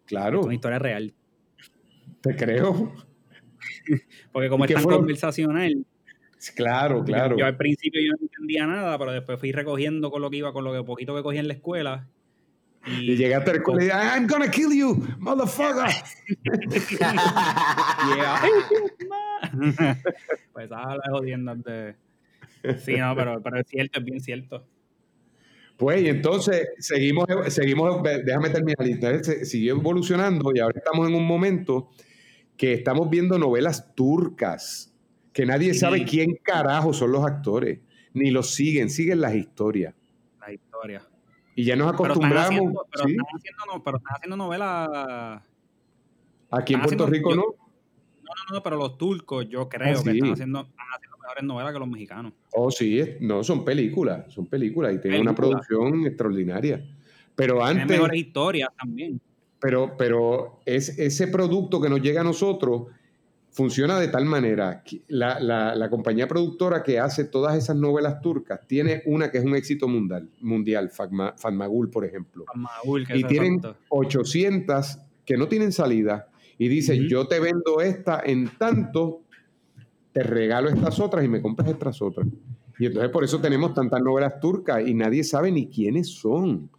[0.07, 0.41] Claro.
[0.41, 1.15] Es una historia real.
[2.21, 2.93] Te creo.
[4.33, 5.85] Porque como es tan conversacional,
[6.55, 7.37] Claro, claro.
[7.37, 10.53] Yo, al principio yo no entendía nada, pero después fui recogiendo con lo que iba,
[10.53, 12.09] con lo que poquito que cogía en la escuela.
[12.87, 15.91] Y, llegaste al colegio, I'm gonna kill you, motherfucker.
[20.53, 21.97] pues estaba jodiendo antes.
[22.79, 24.67] Sí, no, pero, pero es cierto, es bien cierto.
[25.77, 31.27] Pues, y entonces seguimos, seguimos, déjame terminar, entonces siguió evolucionando y ahora estamos en un
[31.27, 31.91] momento
[32.57, 34.90] que estamos viendo novelas turcas
[35.41, 37.81] que nadie sabe quién carajo son los actores.
[38.13, 39.95] ni los siguen, siguen las historias.
[40.39, 41.09] Las historias.
[41.55, 42.51] Y ya nos acostumbramos.
[42.51, 43.05] Pero están haciendo, pero
[43.37, 45.43] haciendo, pero están haciendo novelas.
[46.51, 47.43] Aquí en Puerto Rico no.
[47.43, 50.69] No, no, no, pero los turcos yo creo ah, que están haciendo,
[51.23, 52.35] mejores novelas que los mexicanos.
[52.53, 56.85] Oh, sí, no, son películas, son películas y tienen una producción extraordinaria.
[57.35, 57.87] Pero antes.
[57.87, 59.19] Tienen mejores historias también.
[59.59, 62.89] Pero, pero es, ese producto que nos llega a nosotros
[63.51, 68.61] funciona de tal manera que la, la, compañía productora que hace todas esas novelas turcas
[68.67, 72.45] tiene una que es un éxito mundial, mundial Fatmagul, por ejemplo.
[73.13, 76.29] y tienen 800 que no tienen salida
[76.59, 79.23] y dicen, yo te vendo esta en tanto,
[80.13, 82.29] te regalo estas otras y me compras estas otras.
[82.79, 86.71] Y entonces por eso tenemos tantas novelas turcas y nadie sabe ni quiénes son.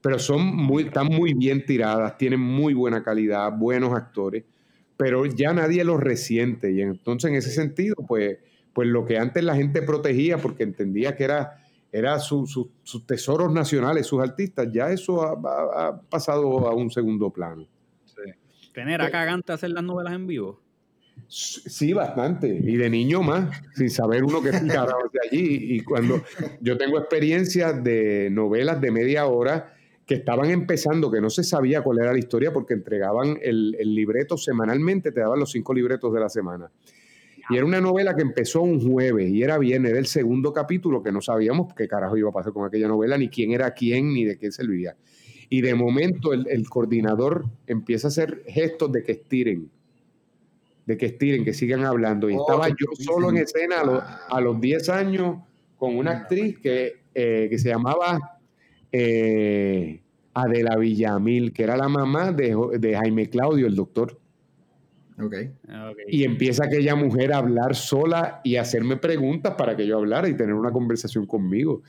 [0.00, 4.44] Pero son muy, están muy bien tiradas, tienen muy buena calidad, buenos actores
[4.96, 6.72] pero ya nadie los resiente.
[6.72, 8.38] Y entonces, en ese sentido, pues,
[8.72, 12.68] pues lo que antes la gente protegía porque entendía que era, era sus
[13.06, 17.66] tesoros nacionales, sus artistas, ya eso ha, pasado a un segundo plano.
[18.04, 18.70] Sí.
[18.72, 20.60] ¿Tener a cagante hacer las novelas en vivo?
[21.28, 22.46] Sí, bastante.
[22.48, 25.76] Y de niño más, sin saber uno que carajo de allí.
[25.76, 26.22] Y cuando
[26.60, 29.75] yo tengo experiencia de novelas de media hora
[30.06, 34.36] que estaban empezando, que no se sabía cuál era la historia porque entregaban el, libreto
[34.36, 36.70] semanalmente, te daban los cinco libretos de la semana.
[37.50, 41.02] Y era una novela que empezó un jueves y era bien, era el segundo capítulo
[41.02, 44.14] que no sabíamos qué carajo iba a pasar con aquella novela, ni quién era quién,
[44.14, 44.96] ni de qué servía.
[45.48, 49.70] Y de momento el, coordinador empieza a hacer gestos de que estiren,
[50.86, 52.30] de que estiren, que sigan hablando.
[52.30, 53.76] Y oh, estaba yo solo en escena
[54.28, 55.38] a los, 10 años
[55.76, 58.35] con una actriz que, eh, que se llamaba
[58.98, 60.00] eh,
[60.32, 64.18] Adela Villamil, que era la mamá de, Jaime Claudio, el doctor.
[65.18, 65.50] Ah, okay.
[66.08, 70.36] Y empieza aquella mujer a hablar sola y hacerme preguntas para que yo hablara y
[70.36, 71.82] tener una conversación conmigo.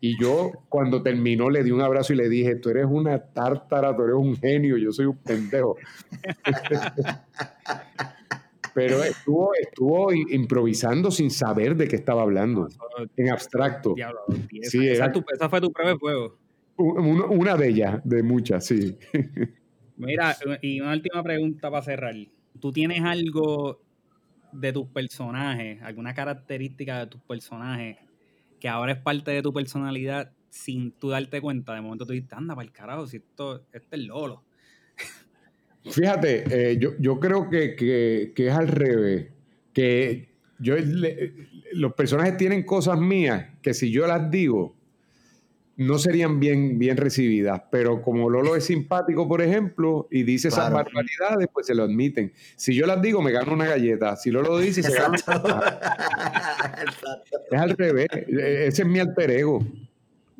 [0.00, 3.96] Y yo, cuando terminó, le di un abrazo y le dije: Tú eres una tártara,
[3.96, 5.76] tú eres un genio, yo soy un pendejo.
[8.78, 12.68] Pero estuvo, estuvo improvisando sin saber de qué estaba hablando,
[13.16, 13.94] en abstracto.
[14.62, 15.10] sí, esa,
[15.48, 16.38] fue tu prueba de fuego.
[16.76, 18.96] Una, de ellas, de muchas, sí.
[19.96, 22.14] Mira, y una última pregunta para cerrar.
[22.60, 23.80] ¿Tú tienes algo
[24.52, 27.98] de tus personajes, alguna característica de tus personajes
[28.60, 31.74] que ahora es parte de tu personalidad sin tú darte cuenta?
[31.74, 34.44] De momento tú dices, anda para el carajo, si esto, este es Lolo.
[35.90, 39.28] Fíjate, eh, yo, creo que, es al revés.
[39.72, 40.28] Que
[40.58, 40.74] yo,
[41.72, 44.76] los personajes tienen cosas mías que si yo las digo,
[45.76, 47.62] no serían bien, bien recibidas.
[47.70, 52.32] Pero como Lolo es simpático, por ejemplo, y dice esas barbaridades, pues se lo admiten.
[52.56, 54.16] Si yo las digo, me gano una galleta.
[54.16, 55.16] Si Lolo dice, se gana.
[57.50, 58.08] es al revés.
[58.12, 59.64] E, ese es mi alter ego.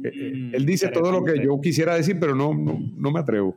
[0.03, 3.21] E, e, mm, Él dice todo lo que yo quisiera decir, pero no, no me
[3.21, 3.57] atrevo.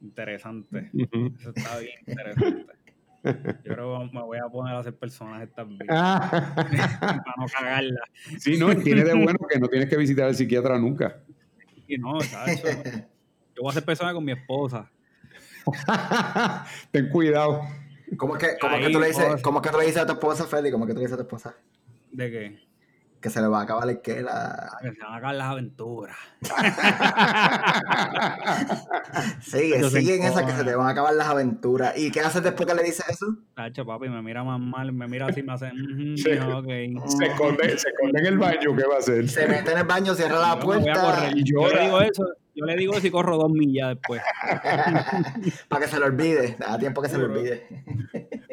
[0.00, 0.90] Interesante.
[0.92, 2.72] Eso está bien interesante.
[3.22, 5.86] Yo creo que me voy a poner a hacer personajes también.
[5.86, 8.00] para no cagarla.
[8.38, 11.20] Sí, no, tiene de bueno que no tienes que visitar al psiquiatra nunca.
[11.86, 12.62] Sí, no, ¿sabes?
[12.62, 14.90] Yo voy a hacer personas con mi esposa.
[16.90, 17.62] Ten cuidado.
[18.16, 20.06] ¿Cómo es que, cómo que, tú le dices, ¿Cómo es que tú le dices a
[20.06, 20.70] tu esposa, Feli?
[20.70, 21.54] ¿Cómo es que tú le dices a tu esposa?
[22.10, 22.69] ¿De qué?
[23.20, 24.78] Que se le va a acabar la esquela.
[24.80, 26.16] Que se van a acabar las aventuras.
[29.42, 31.96] sigue, sigue en esa que se te van a acabar las aventuras.
[31.98, 33.36] ¿Y qué haces después que le dices eso?
[33.54, 35.70] Tacho, papi, me mira más mal, me mira así, me hace.
[36.16, 39.28] se, esconde, se esconde en el baño, ¿qué va a hacer?
[39.28, 41.30] Se mete en el baño, cierra la puerta.
[41.34, 42.24] Y yo le digo eso.
[42.60, 44.20] Yo le digo si corro dos millas después.
[45.68, 46.56] Para que se lo olvide.
[46.58, 47.66] Da tiempo que se lo olvide.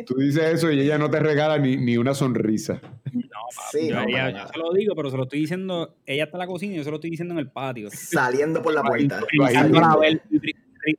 [0.05, 2.79] Tú dices eso y ella no te regala ni, ni una sonrisa.
[3.11, 3.21] No,
[3.55, 5.97] papi, yo, se lo digo, pero se lo estoy diciendo.
[6.05, 7.89] Ella está en la cocina y yo se lo estoy diciendo en el patio.
[7.91, 9.19] Saliendo por la puerta.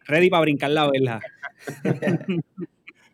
[0.07, 1.21] ready para brincar la vela.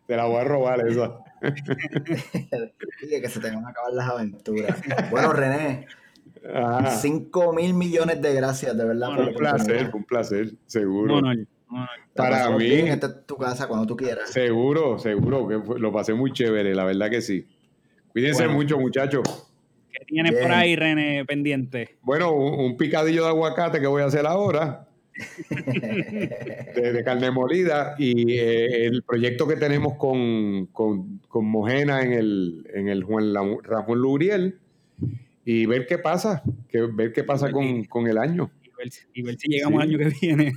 [0.07, 1.19] Te la voy a robar esa.
[1.41, 4.77] que se te van a acabar las aventuras.
[5.09, 5.87] Bueno, René.
[6.45, 9.09] 5 mil millones de gracias, de verdad.
[9.19, 11.21] un placer, un placer, seguro.
[12.13, 12.65] Para mí.
[12.65, 14.29] Esta es tu casa cuando tú quieras.
[14.29, 17.45] Seguro, seguro, que lo pasé muy chévere, la verdad que sí.
[18.11, 19.23] Cuídense mucho, muchachos.
[19.91, 21.97] ¿Qué tienes por ahí, René, pendiente?
[22.01, 24.87] Bueno, un, picadillo de aguacate que voy a hacer ahora.
[25.49, 32.69] de, carne molida y eh, el proyecto que tenemos con, con, con Mojena en el,
[32.73, 33.33] en el Juan
[33.63, 34.59] Ramón Luriel
[35.45, 38.51] y ver qué pasa, que, ver qué pasa con, el año.
[39.13, 40.53] Y ver, si llegamos al año que viene.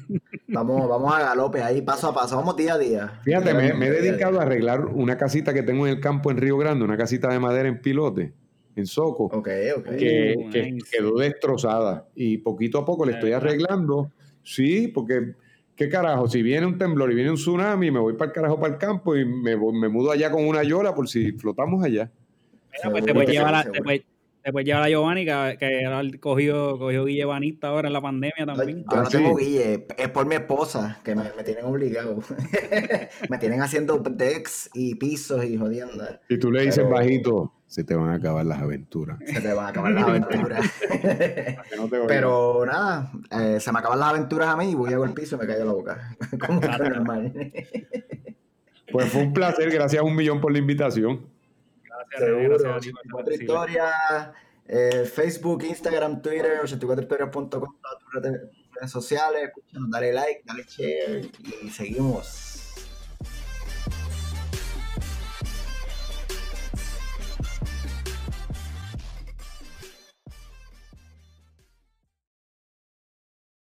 [0.48, 3.20] Vamos, vamos a galope ahí, paso a paso, vamos día a día.
[3.22, 6.56] Fíjate, me, he dedicado a arreglar una casita que tengo en el campo en Río
[6.56, 8.32] Grande, una casita de madera en pilote,
[8.74, 9.84] en Soco, Ok, ok.
[9.96, 10.90] que, que nice.
[10.90, 12.08] quedó destrozada.
[12.14, 14.10] Y poquito a poco le estoy arreglando.
[14.42, 15.34] Sí, porque,
[15.76, 16.28] ¿qué carajo?
[16.28, 18.78] Si viene un temblor y viene un tsunami, me voy para el carajo para el
[18.78, 22.10] campo y me, voy- me mudo allá con una yola por si flotamos allá.
[22.72, 23.78] Mira, pues te puedes llevar a, seguro.
[23.78, 24.02] te puedes,
[24.52, 28.46] puedes llevar a Giovanni, que, que ahora cogió, cogió Guille Banista ahora en la pandemia
[28.46, 28.84] también.
[28.90, 32.18] Yo no Ah, tengo guille, es por mi esposa, que me, me tienen obligado.
[33.28, 36.20] me tienen haciendo decks y pisos y jodiendas.
[36.28, 39.18] Y tú le dices Pero- bajito, se te van a acabar las aventuras.
[39.26, 40.64] Se te van a acabar las aventuras.
[41.76, 41.88] No.
[42.06, 45.36] Pero nada, eh, se me acaban las aventuras a mí y voy a el piso
[45.36, 46.16] y me cayó la boca.
[46.46, 47.52] Como normal.
[48.90, 51.26] Pues fue un placer, gracias a un millón por la invitación.
[52.10, 53.68] Gracias, gracias por 84 participar.
[53.70, 54.30] historias,
[54.66, 58.40] eh, Facebook, Instagram, Twitter, 84historias.com, todas tus redes
[58.78, 59.42] redes sociales.
[59.48, 61.30] Escúchanos, dale like, dale share
[61.62, 62.47] y seguimos.